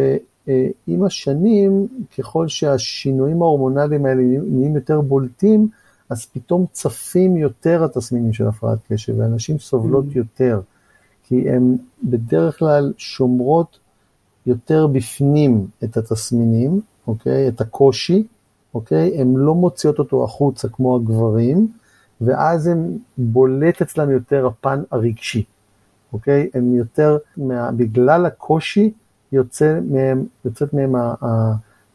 אה, 0.50 0.68
עם 0.86 1.04
השנים, 1.04 1.86
ככל 2.18 2.48
שהשינויים 2.48 3.42
ההורמונליים 3.42 4.06
האלה 4.06 4.22
נהיים 4.22 4.74
יותר 4.74 5.00
בולטים, 5.00 5.68
אז 6.10 6.26
פתאום 6.26 6.66
צפים 6.72 7.36
יותר 7.36 7.84
התסמינים 7.84 8.32
של 8.32 8.46
הפרעת 8.46 8.78
קשב, 8.88 9.14
ואנשים 9.18 9.58
סובלות 9.58 10.04
mm. 10.04 10.18
יותר, 10.18 10.60
כי 11.24 11.50
הן 11.50 11.76
בדרך 12.02 12.58
כלל 12.58 12.92
שומרות 12.96 13.78
יותר 14.46 14.86
בפנים 14.86 15.66
את 15.84 15.96
התסמינים, 15.96 16.80
אוקיי? 17.06 17.48
את 17.48 17.60
הקושי, 17.60 18.26
אוקיי? 18.74 19.20
הן 19.20 19.34
לא 19.36 19.54
מוציאות 19.54 19.98
אותו 19.98 20.24
החוצה 20.24 20.68
כמו 20.68 20.96
הגברים, 20.96 21.68
ואז 22.20 22.66
הם 22.66 22.98
בולט 23.18 23.82
אצלם 23.82 24.10
יותר 24.10 24.46
הפן 24.46 24.82
הרגשי, 24.90 25.44
אוקיי? 26.12 26.50
הם 26.54 26.74
יותר, 26.74 27.18
מה, 27.36 27.70
בגלל 27.72 28.26
הקושי, 28.26 28.92
יוצא 29.32 29.80
מהם, 29.90 30.24
יוצאת 30.44 30.74
מהם, 30.74 30.94
ה, 30.96 31.14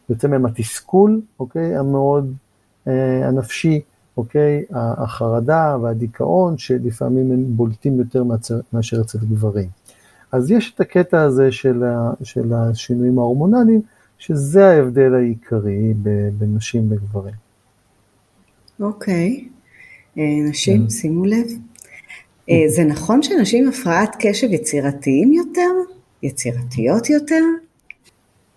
יוצא 0.09 0.27
מהם 0.27 0.45
התסכול, 0.45 1.21
אוקיי, 1.39 1.77
המאוד 1.77 2.33
אה, 2.87 3.27
הנפשי, 3.27 3.81
אוקיי, 4.17 4.63
החרדה 4.71 5.77
והדיכאון, 5.81 6.57
שלפעמים 6.57 7.31
הם 7.31 7.43
בולטים 7.47 7.99
יותר 7.99 8.23
מאשר 8.73 9.01
אצל 9.01 9.17
גברים. 9.17 9.69
אז 10.31 10.51
יש 10.51 10.73
את 10.75 10.79
הקטע 10.79 11.21
הזה 11.21 11.51
של, 11.51 11.83
ה, 11.83 12.11
של 12.23 12.53
השינויים 12.53 13.19
ההורמונליים, 13.19 13.81
שזה 14.17 14.67
ההבדל 14.67 15.13
העיקרי 15.13 15.93
בין 16.37 16.55
נשים 16.55 16.91
לגברים. 16.91 17.35
אוקיי, 18.79 19.47
אה, 20.17 20.23
נשים. 20.49 20.89
שימו 20.89 21.25
לב. 21.25 21.47
אה, 22.49 22.63
זה 22.67 22.83
נכון 22.83 23.23
שאנשים 23.23 23.63
עם 23.63 23.69
הפרעת 23.69 24.15
קשב 24.19 24.47
יצירתיים 24.51 25.33
יותר? 25.33 25.71
יצירתיות 26.25 27.09
יותר? 27.09 27.43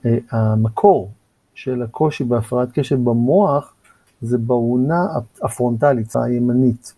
אה, 0.06 0.18
המקור 0.30 1.10
של 1.54 1.82
הקושי 1.82 2.24
בהפרעת 2.24 2.68
קשב 2.72 2.96
במוח 3.04 3.74
זה 4.22 4.38
באונה 4.38 5.06
הפרונטלית, 5.42 6.16
הימנית, 6.16 6.92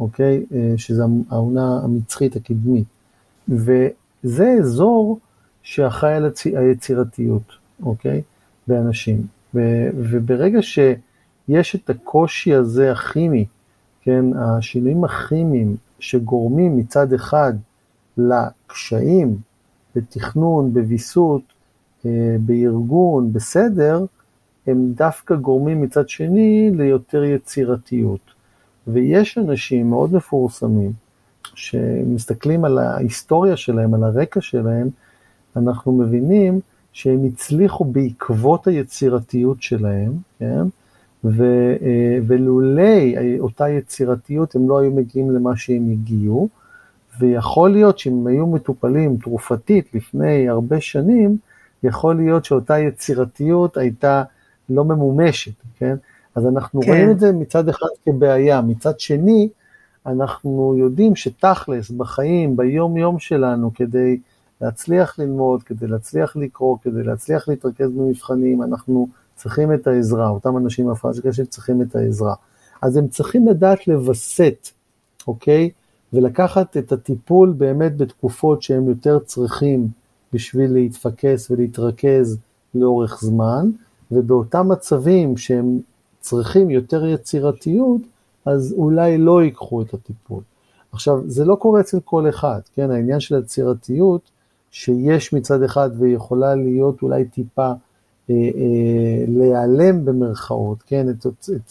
אוקיי? 0.00 0.46
אה, 0.54 0.74
שזו 0.76 1.04
האונה 1.30 1.80
המצחית 1.84 2.36
הקדמית. 2.36 2.86
וזה 3.48 4.56
אזור 4.60 5.18
שאחראי 5.62 6.14
על 6.14 6.30
היצירתיות, 6.44 7.52
אוקיי? 7.82 8.22
באנשים. 8.66 9.26
וברגע 9.54 10.58
שיש 10.62 11.76
את 11.76 11.90
הקושי 11.90 12.54
הזה 12.54 12.92
הכימי, 12.92 13.46
כן, 14.02 14.24
השינויים 14.36 15.04
הכימיים 15.04 15.76
שגורמים 15.98 16.76
מצד 16.76 17.12
אחד 17.12 17.52
לקשיים 18.16 19.36
בתכנון, 19.96 20.74
בוויסות, 20.74 21.42
אה, 22.06 22.36
בארגון, 22.40 23.32
בסדר, 23.32 24.04
הם 24.66 24.92
דווקא 24.94 25.34
גורמים 25.34 25.82
מצד 25.82 26.08
שני 26.08 26.70
ליותר 26.74 27.24
יצירתיות. 27.24 28.20
ויש 28.86 29.38
אנשים 29.38 29.90
מאוד 29.90 30.14
מפורסמים, 30.14 30.92
שמסתכלים 31.54 32.64
על 32.64 32.78
ההיסטוריה 32.78 33.56
שלהם, 33.56 33.94
על 33.94 34.04
הרקע 34.04 34.40
שלהם, 34.40 34.88
אנחנו 35.56 35.92
מבינים 35.92 36.60
שהם 36.92 37.24
הצליחו 37.24 37.84
בעקבות 37.84 38.66
היצירתיות 38.66 39.62
שלהם, 39.62 40.12
כן? 40.38 40.62
ו, 41.24 41.44
אה, 41.82 42.18
ולולי 42.26 43.14
אותה 43.40 43.68
יצירתיות 43.68 44.54
הם 44.54 44.68
לא 44.68 44.78
היו 44.78 44.90
מגיעים 44.90 45.30
למה 45.30 45.56
שהם 45.56 45.90
הגיעו, 45.92 46.48
ויכול 47.18 47.70
להיות 47.70 47.98
שאם 47.98 48.26
היו 48.26 48.46
מטופלים 48.46 49.16
תרופתית 49.16 49.94
לפני 49.94 50.48
הרבה 50.48 50.80
שנים, 50.80 51.36
יכול 51.82 52.16
להיות 52.16 52.44
שאותה 52.44 52.78
יצירתיות 52.78 53.76
הייתה 53.76 54.22
לא 54.68 54.84
ממומשת, 54.84 55.52
כן? 55.78 55.96
אז 56.34 56.46
אנחנו 56.46 56.80
כן. 56.80 56.88
רואים 56.88 57.10
את 57.10 57.20
זה 57.20 57.32
מצד 57.32 57.68
אחד 57.68 57.86
כבעיה, 58.04 58.60
מצד 58.60 59.00
שני, 59.00 59.48
אנחנו 60.06 60.74
יודעים 60.78 61.16
שתכלס 61.16 61.90
בחיים, 61.90 62.56
ביום 62.56 62.96
יום 62.96 63.18
שלנו, 63.18 63.74
כדי 63.74 64.20
להצליח 64.60 65.18
ללמוד, 65.18 65.62
כדי 65.62 65.86
להצליח 65.86 66.36
לקרוא, 66.36 66.76
כדי 66.82 67.02
להצליח 67.02 67.48
להתרכז 67.48 67.90
במבחנים, 67.90 68.62
אנחנו 68.62 69.08
צריכים 69.34 69.72
את 69.72 69.86
העזרה, 69.86 70.28
אותם 70.28 70.56
אנשים 70.56 70.86
עם 70.86 70.92
הפרעה 70.92 71.14
של 71.14 71.22
קשב 71.28 71.44
צריכים 71.44 71.82
את 71.82 71.96
העזרה. 71.96 72.34
אז 72.82 72.96
הם 72.96 73.08
צריכים 73.08 73.48
לדעת 73.48 73.88
לווסת, 73.88 74.68
אוקיי? 75.28 75.70
ולקחת 76.12 76.76
את 76.76 76.92
הטיפול 76.92 77.54
באמת 77.58 77.96
בתקופות 77.96 78.62
שהם 78.62 78.88
יותר 78.88 79.18
צריכים 79.18 79.88
בשביל 80.32 80.72
להתפקס 80.72 81.50
ולהתרכז 81.50 82.38
לאורך 82.74 83.18
זמן, 83.20 83.70
ובאותם 84.12 84.68
מצבים 84.68 85.36
שהם 85.36 85.78
צריכים 86.20 86.70
יותר 86.70 87.06
יצירתיות, 87.06 88.00
אז 88.46 88.74
אולי 88.76 89.18
לא 89.18 89.42
ייקחו 89.42 89.82
את 89.82 89.94
הטיפול. 89.94 90.42
עכשיו, 90.92 91.20
זה 91.26 91.44
לא 91.44 91.54
קורה 91.54 91.80
אצל 91.80 92.00
כל 92.04 92.28
אחד, 92.28 92.60
כן? 92.74 92.90
העניין 92.90 93.20
של 93.20 93.34
היצירתיות, 93.34 94.20
שיש 94.70 95.32
מצד 95.32 95.62
אחד 95.62 95.90
ויכולה 95.98 96.54
להיות 96.54 97.02
אולי 97.02 97.24
טיפה 97.24 97.72
אה, 98.30 98.34
אה, 98.34 99.24
להיעלם 99.28 100.04
במרכאות, 100.04 100.82
כן? 100.86 101.06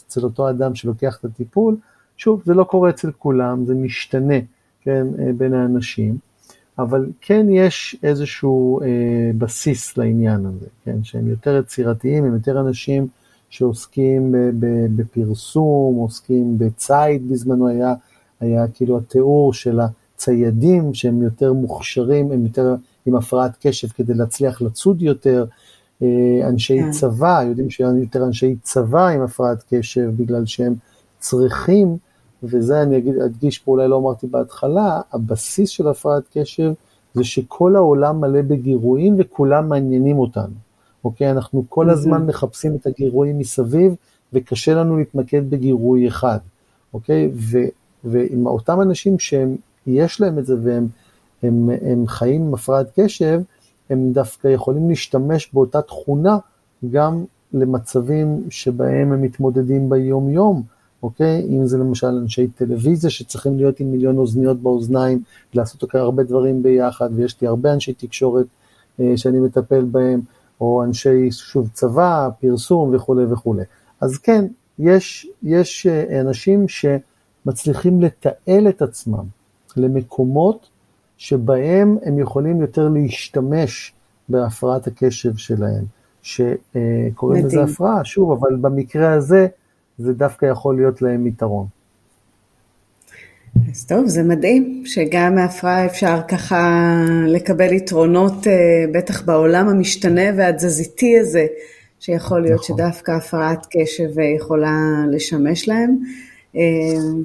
אצל 0.08 0.24
אותו 0.24 0.50
אדם 0.50 0.76
שלוקח 0.76 1.18
את 1.20 1.26
הטיפול, 1.26 1.76
שוב, 2.18 2.42
זה 2.46 2.54
לא 2.54 2.64
קורה 2.64 2.90
אצל 2.90 3.12
כולם, 3.12 3.66
זה 3.66 3.74
משתנה, 3.74 4.40
כן, 4.82 5.08
אה, 5.20 5.34
בין 5.38 5.54
האנשים, 5.54 6.18
אבל 6.80 7.10
כן 7.22 7.46
יש 7.50 7.96
איזשהו 8.04 8.82
אה, 8.82 8.88
בסיס 9.38 9.98
לעניין 9.98 10.46
הזה, 10.46 10.66
כן? 10.86 11.04
שהם 11.04 11.28
יותר 11.28 11.58
יצירתיים, 11.58 12.26
הם 12.26 12.34
יותר 12.34 12.60
אנשים 12.60 13.08
שעוסקים 13.50 14.36
בפרסום, 14.96 15.96
עוסקים 15.96 16.58
בציד, 16.58 17.30
בזמנו 17.30 17.68
היה, 17.68 17.94
היה 18.40 18.68
כאילו 18.68 18.98
התיאור 18.98 19.54
של 19.54 19.80
הציידים 19.80 20.94
שהם 20.94 21.22
יותר 21.22 21.54
מוכשרים, 21.54 22.32
הם 22.32 22.44
יותר 22.44 22.76
עם 23.06 23.16
הפרעת 23.16 23.52
קשב 23.62 23.88
כדי 23.88 24.14
להצליח 24.14 24.62
לצוד 24.62 25.02
יותר, 25.02 25.46
אה, 26.02 26.08
אנשי 26.50 26.80
כן. 26.82 26.92
צבא, 26.92 27.44
יודעים 27.48 27.70
שהיו 27.70 27.98
יותר 27.98 28.26
אנשי 28.26 28.56
צבא 28.62 29.08
עם 29.08 29.22
הפרעת 29.22 29.64
קשב 29.70 30.10
בגלל 30.18 30.46
שהם 30.46 30.76
צריכים, 31.20 31.98
וזה 32.44 32.82
אני 32.82 32.98
אגיד, 32.98 33.18
אדגיש 33.18 33.60
פה, 33.60 33.72
אולי 33.72 33.88
לא 33.88 33.98
אמרתי 33.98 34.28
בהתחלה, 34.28 35.02
הבסיס 35.14 35.70
של 35.70 35.88
הפרעת 35.88 36.24
קשב 36.34 36.72
זה 37.14 37.24
שכל 37.24 37.76
העולם 37.76 38.22
מלא 38.22 38.42
בגירויים 38.42 39.16
וכולם 39.18 39.70
מעניינים 39.70 40.20
אותנו. 40.20 40.54
אוקיי? 41.04 41.32
אנחנו 41.32 41.64
כל 41.70 41.90
הזמן 41.90 42.26
מחפשים 42.26 42.76
את 42.76 42.88
הגירויים 42.88 43.40
מסביב, 43.40 43.96
וקשה 44.34 44.74
לנו 44.74 44.98
להתמקד 44.98 45.50
בגירוי 45.50 46.08
אחד, 46.08 46.38
אוקיי? 46.94 47.32
ו, 47.34 47.58
ועם 48.04 48.48
אותם 48.48 48.82
אנשים 48.82 49.20
שיש 49.20 50.22
להם 50.22 50.40
את 50.40 50.46
זה 50.46 50.56
והם 50.64 50.88
הם, 51.44 51.70
הם 51.82 52.08
חיים 52.08 52.42
עם 52.42 52.54
הפרעת 52.54 52.88
קשב, 53.00 53.42
הם 53.90 54.12
דווקא 54.12 54.48
יכולים 54.48 54.90
להשתמש 54.90 55.50
באותה 55.54 55.82
תכונה 55.82 56.38
גם 56.92 57.24
למצבים 57.54 58.44
שבהם 58.50 59.12
הם 59.12 59.22
מתמודדים 59.22 59.90
ביום-יום, 59.90 60.64
אוקיי? 61.04 61.46
אם 61.50 61.68
זה 61.68 61.78
למשל 61.78 62.08
אנשי 62.08 62.48
טלוויזיה 62.48 63.10
שצריכים 63.10 63.58
להיות 63.58 63.80
עם 63.80 63.92
מיליון 63.92 64.18
אוזניות 64.18 64.62
באוזניים, 64.62 65.22
לעשות 65.54 65.96
הרבה 65.96 66.24
דברים 66.24 66.64
ביחד, 66.64 67.10
ויש 67.16 67.42
לי 67.42 67.48
הרבה 67.48 67.74
אנשי 67.74 67.94
תקשורת 67.94 68.46
אה, 69.00 69.14
שאני 69.16 69.40
מטפל 69.40 69.84
בהם, 69.84 70.22
או 70.62 70.84
אנשי, 70.84 71.32
שוב, 71.32 71.70
צבא, 71.74 72.30
פרסום 72.40 72.96
וכולי 72.96 73.26
וכולי. 73.26 73.64
אז 74.02 74.18
כן, 74.18 74.46
יש, 74.80 75.30
יש 75.44 75.88
אה, 75.88 76.22
אנשים 76.22 76.66
שמצליחים 76.68 78.02
לתעל 78.02 78.68
את 78.70 78.82
עצמם 78.82 79.24
למקומות 79.78 80.70
שבהם 81.18 81.98
הם 82.04 82.20
יכולים 82.20 82.62
יותר 82.62 82.90
להשתמש 82.90 83.94
בהפרעת 84.30 84.88
הקשב 84.88 85.36
שלהם, 85.36 85.86
שקוראים 86.22 87.46
לזה 87.46 87.64
הפרעה, 87.64 88.06
שוב, 88.06 88.32
אבל 88.32 88.56
במקרה 88.56 89.14
הזה 89.14 89.48
זה 89.98 90.14
דווקא 90.14 90.46
יכול 90.46 90.76
להיות 90.76 91.02
להם 91.02 91.28
יתרון. 91.28 91.68
אז 93.72 93.86
טוב, 93.86 94.08
זה 94.08 94.24
מדהים 94.24 94.84
שגם 94.86 95.36
מהפרעה 95.36 95.86
אפשר 95.86 96.22
ככה 96.28 96.94
לקבל 97.28 97.74
יתרונות, 97.74 98.48
אה, 98.48 98.54
בטח 98.94 99.22
בעולם 99.26 99.70
המשתנה 99.70 100.22
והתזזיתי 100.38 101.20
הזה, 101.20 101.46
שיכול 102.00 102.42
להיות 102.42 102.62
נכון. 102.62 102.78
שדווקא 102.78 103.12
הפרעת 103.12 103.68
קשב 103.70 104.20
יכולה 104.36 104.80
לשמש 105.12 105.68
להם. 105.68 105.98
אה, 106.56 106.62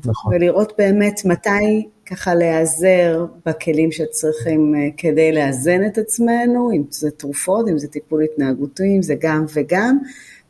נכון. 0.04 0.34
ולראות 0.34 0.72
באמת 0.78 1.20
מתי 1.24 1.86
ככה 2.06 2.34
להיעזר 2.34 3.26
בכלים 3.46 3.92
שצריכים 3.92 4.74
אה, 4.74 4.88
כדי 4.96 5.32
לאזן 5.32 5.86
את 5.86 5.98
עצמנו, 5.98 6.70
אם 6.72 6.82
זה 6.90 7.10
תרופות, 7.10 7.68
אם 7.68 7.78
זה 7.78 7.88
טיפול 7.88 8.22
התנהגותי, 8.22 8.96
אם 8.96 9.02
זה 9.02 9.14
גם 9.20 9.44
וגם, 9.54 9.98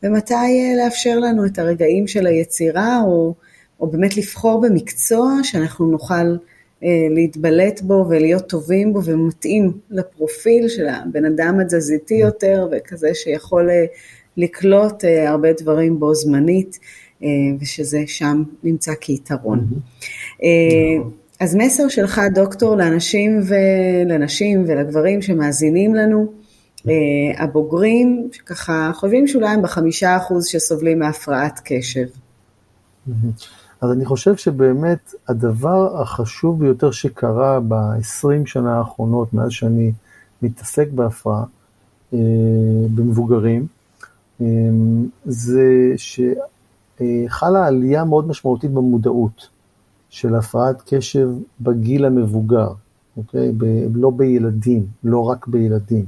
ומתי 0.03 0.75
לאפשר 0.77 1.19
לנו 1.19 1.45
את 1.45 1.59
הרגעים 1.59 2.07
של 2.07 2.27
היצירה, 2.27 3.01
או 3.05 3.33
או 3.83 3.87
באמת 3.87 4.17
לבחור 4.17 4.61
במקצוע 4.61 5.39
שאנחנו 5.43 5.91
נוכל 5.91 6.35
אה, 6.83 7.07
להתבלט 7.09 7.81
בו 7.81 8.05
ולהיות 8.09 8.49
טובים 8.49 8.93
בו 8.93 9.03
ומתאים 9.03 9.71
לפרופיל 9.89 10.67
של 10.67 10.87
הבן 10.87 11.25
אדם 11.25 11.59
התזזיתי 11.59 12.13
יותר 12.13 12.67
וכזה 12.71 13.09
שיכול 13.13 13.69
אה, 13.69 13.85
לקלוט 14.37 15.05
אה, 15.05 15.29
הרבה 15.29 15.53
דברים 15.53 15.99
בו 15.99 16.15
זמנית 16.15 16.79
אה, 17.23 17.27
ושזה 17.59 18.03
שם 18.07 18.43
נמצא 18.63 18.91
כיתרון. 19.01 19.67
אה, 20.43 21.09
אז 21.39 21.55
מסר 21.55 21.87
שלך 21.87 22.21
דוקטור 22.35 22.75
לאנשים 22.75 23.39
ולנשים 23.43 24.63
ולגברים 24.67 25.21
שמאזינים 25.21 25.95
לנו, 25.95 26.27
אה, 26.27 26.42
הבוגרים 27.37 28.29
שככה 28.31 28.91
חושבים 28.93 29.27
שאולי 29.27 29.49
הם 29.49 29.61
בחמישה 29.61 30.17
אחוז 30.17 30.45
שסובלים 30.45 30.99
מהפרעת 30.99 31.59
קשב. 31.65 32.05
אז 33.81 33.91
אני 33.91 34.05
חושב 34.05 34.35
שבאמת 34.35 35.13
הדבר 35.27 36.01
החשוב 36.01 36.59
ביותר 36.59 36.91
שקרה 36.91 37.59
ב-20 37.59 38.45
שנה 38.45 38.77
האחרונות, 38.77 39.33
מאז 39.33 39.51
שאני 39.51 39.91
מתעסק 40.41 40.87
בהפרעה 40.91 41.43
אה, 42.13 42.19
במבוגרים, 42.95 43.67
אה, 44.41 44.45
זה 45.25 45.93
שחלה 45.97 47.67
עלייה 47.67 48.03
מאוד 48.03 48.27
משמעותית 48.27 48.71
במודעות 48.71 49.47
של 50.09 50.35
הפרעת 50.35 50.83
קשב 50.85 51.29
בגיל 51.61 52.05
המבוגר, 52.05 52.69
אוקיי? 53.17 53.51
ב- 53.57 53.95
לא 53.95 54.09
בילדים, 54.09 54.85
לא 55.03 55.29
רק 55.29 55.47
בילדים. 55.47 56.05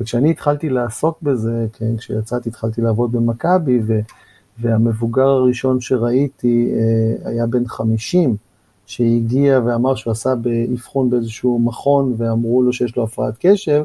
וכשאני 0.00 0.30
התחלתי 0.30 0.68
לעסוק 0.68 1.18
בזה, 1.22 1.66
כן, 1.72 1.96
כשיצאתי 1.96 2.48
התחלתי 2.48 2.80
לעבוד 2.80 3.12
במכבי, 3.12 3.80
והמבוגר 4.60 5.28
הראשון 5.28 5.80
שראיתי 5.80 6.72
אה, 6.74 7.30
היה 7.30 7.46
בן 7.46 7.66
50, 7.66 8.36
שהגיע 8.86 9.60
ואמר 9.66 9.94
שהוא 9.94 10.10
עשה 10.10 10.34
באבחון 10.34 11.10
באיזשהו 11.10 11.58
מכון 11.58 12.14
ואמרו 12.18 12.62
לו 12.62 12.72
שיש 12.72 12.96
לו 12.96 13.04
הפרעת 13.04 13.34
קשב, 13.40 13.82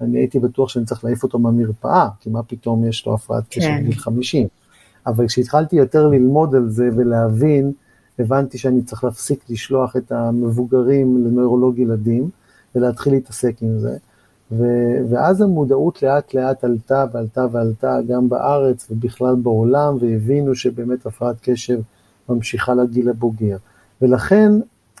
אני 0.00 0.18
הייתי 0.18 0.38
בטוח 0.38 0.68
שאני 0.68 0.84
צריך 0.84 1.04
להעיף 1.04 1.22
אותו 1.22 1.38
מהמרפאה, 1.38 2.08
כי 2.20 2.30
מה 2.30 2.42
פתאום 2.42 2.88
יש 2.88 3.06
לו 3.06 3.14
הפרעת 3.14 3.44
קשב 3.48 3.60
כן. 3.60 3.82
בגיל 3.82 3.98
50. 3.98 4.48
אבל 5.06 5.26
כשהתחלתי 5.26 5.76
יותר 5.76 6.08
ללמוד 6.08 6.54
על 6.54 6.68
זה 6.68 6.88
ולהבין, 6.96 7.72
הבנתי 8.18 8.58
שאני 8.58 8.82
צריך 8.82 9.04
להפסיק 9.04 9.50
לשלוח 9.50 9.96
את 9.96 10.12
המבוגרים 10.12 11.26
לנוירולוג 11.26 11.78
ילדים 11.78 12.30
ולהתחיל 12.74 13.12
להתעסק 13.12 13.62
עם 13.62 13.78
זה. 13.78 13.96
ו- 14.52 14.98
ואז 15.10 15.40
המודעות 15.40 16.02
לאט 16.02 16.34
לאט 16.34 16.64
עלתה 16.64 17.04
ועלתה 17.12 17.46
ועלתה 17.52 17.98
גם 18.08 18.28
בארץ 18.28 18.86
ובכלל 18.90 19.34
בעולם, 19.34 19.96
והבינו 20.00 20.54
שבאמת 20.54 21.06
הפרעת 21.06 21.36
קשב 21.42 21.80
ממשיכה 22.28 22.74
לגיל 22.74 23.08
הבוגר. 23.08 23.56
ולכן, 24.02 24.52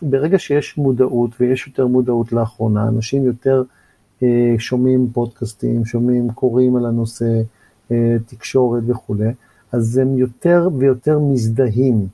ברגע 0.02 0.38
שיש 0.38 0.78
מודעות, 0.78 1.30
ויש 1.40 1.66
יותר 1.66 1.86
מודעות 1.86 2.32
לאחרונה, 2.32 2.88
אנשים 2.88 3.24
יותר 3.24 3.62
אה, 4.22 4.54
שומעים 4.58 5.08
פודקאסטים, 5.12 5.84
שומעים, 5.84 6.30
קוראים 6.32 6.76
על 6.76 6.86
הנושא, 6.86 7.40
אה, 7.90 8.16
תקשורת 8.26 8.82
וכולי, 8.86 9.32
אז 9.72 9.98
הם 9.98 10.18
יותר 10.18 10.68
ויותר 10.78 11.18
מזדהים 11.18 12.06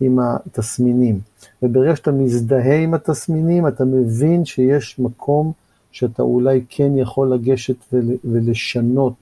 עם 0.00 0.18
התסמינים. 0.18 1.20
וברגע 1.62 1.96
שאתה 1.96 2.12
מזדהה 2.12 2.76
עם 2.76 2.94
התסמינים, 2.94 3.68
אתה 3.68 3.84
מבין 3.84 4.44
שיש 4.44 4.98
מקום 4.98 5.52
שאתה 5.94 6.22
אולי 6.22 6.64
כן 6.68 6.96
יכול 6.96 7.32
לגשת 7.34 7.94
ולשנות 8.24 9.14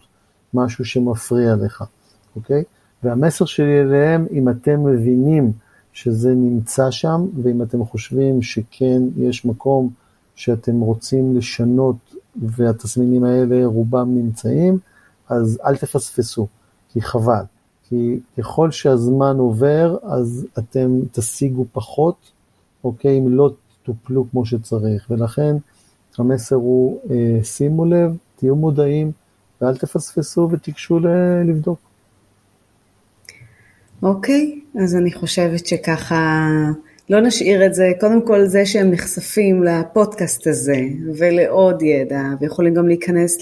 משהו 0.54 0.84
שמפריע 0.84 1.56
לך, 1.56 1.84
אוקיי? 2.36 2.64
והמסר 3.02 3.44
שלי 3.44 3.80
אליהם, 3.80 4.26
אם 4.32 4.48
אתם 4.48 4.84
מבינים 4.84 5.52
שזה 5.92 6.34
נמצא 6.34 6.90
שם, 6.90 7.26
ואם 7.42 7.62
אתם 7.62 7.84
חושבים 7.84 8.42
שכן 8.42 9.02
יש 9.16 9.44
מקום 9.44 9.90
שאתם 10.34 10.80
רוצים 10.80 11.36
לשנות 11.36 11.96
והתסמינים 12.42 13.24
האלה 13.24 13.66
רובם 13.66 14.14
נמצאים, 14.14 14.78
אז 15.28 15.58
אל 15.64 15.76
תפספסו, 15.76 16.46
כי 16.92 17.02
חבל. 17.02 17.44
כי 17.88 18.20
ככל 18.38 18.70
שהזמן 18.70 19.36
עובר, 19.38 19.96
אז 20.02 20.46
אתם 20.58 21.00
תשיגו 21.12 21.66
פחות, 21.72 22.16
אוקיי, 22.84 23.18
אם 23.18 23.28
לא 23.28 23.50
טופלו 23.82 24.24
כמו 24.30 24.46
שצריך. 24.46 25.06
ולכן 25.10 25.56
המסר 26.18 26.56
הוא, 26.56 27.00
אה, 27.10 27.44
שימו 27.44 27.84
לב, 27.84 28.16
תהיו 28.36 28.56
מודעים, 28.56 29.12
ואל 29.60 29.76
תפספסו 29.76 30.48
ותיגשו 30.52 30.98
לבדוק. 31.44 31.78
אוקיי, 34.02 34.60
אז 34.82 34.96
אני 34.96 35.12
חושבת 35.12 35.66
שככה 35.66 36.48
לא 37.10 37.20
נשאיר 37.20 37.66
את 37.66 37.74
זה, 37.74 37.92
קודם 38.00 38.26
כל 38.26 38.46
זה 38.46 38.66
שהם 38.66 38.90
נחשפים 38.90 39.62
לפודקאסט 39.62 40.46
הזה 40.46 40.80
ולעוד 41.18 41.82
ידע 41.82 42.22
ויכולים 42.40 42.74
גם 42.74 42.88
להיכנס 42.88 43.38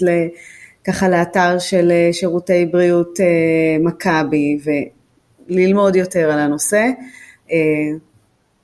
ככה 0.83 1.09
לאתר 1.09 1.59
של 1.59 1.91
אה, 1.91 2.09
שירותי 2.13 2.65
בריאות 2.65 3.19
אה, 3.19 3.77
מכבי 3.79 4.59
וללמוד 5.49 5.95
יותר 5.95 6.31
על 6.31 6.39
הנושא, 6.39 6.85
אה, 7.51 7.57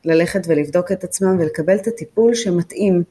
ללכת 0.05 0.41
ולבדוק 0.47 0.91
את 0.91 1.03
עצמם 1.03 1.37
ולקבל 1.39 1.75
את 1.75 1.87
הטיפול 1.87 2.33
שמתאים 2.33 3.03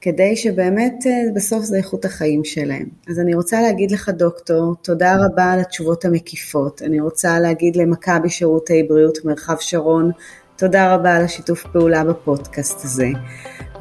כדי 0.00 0.36
שבאמת 0.36 1.04
בסוף 1.34 1.64
זה 1.64 1.76
איכות 1.76 2.04
החיים 2.04 2.44
שלהם. 2.44 2.86
אז 3.08 3.20
אני 3.20 3.34
רוצה 3.34 3.62
להגיד 3.62 3.90
לך 3.90 4.08
דוקטור, 4.08 4.74
תודה 4.82 5.16
רבה 5.24 5.52
על 5.52 5.60
התשובות 5.60 6.04
המקיפות. 6.04 6.82
אני 6.82 7.00
רוצה 7.00 7.40
להגיד 7.40 7.76
למכבי 7.76 8.30
שירותי 8.30 8.82
בריאות 8.82 9.18
מרחב 9.24 9.56
שרון, 9.60 10.10
תודה 10.56 10.94
רבה 10.94 11.16
על 11.16 11.24
השיתוף 11.24 11.66
פעולה 11.72 12.04
בפודקאסט 12.04 12.84
הזה, 12.84 13.08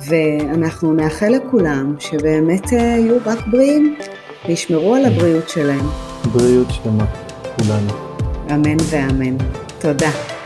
ואנחנו 0.07 0.93
נאחל 0.93 1.29
לכולם 1.29 1.95
שבאמת 1.99 2.73
אה, 2.73 2.77
יהיו 2.77 3.17
רק 3.25 3.39
בריאים 3.51 3.95
וישמרו 4.47 4.95
על 4.95 5.05
הבריאות 5.05 5.49
שלהם. 5.49 5.85
בריאות 6.33 6.67
שלמה, 6.71 7.05
כולנו. 7.55 7.93
אמן 8.49 8.77
ואמן. 8.91 9.37
תודה. 9.79 10.38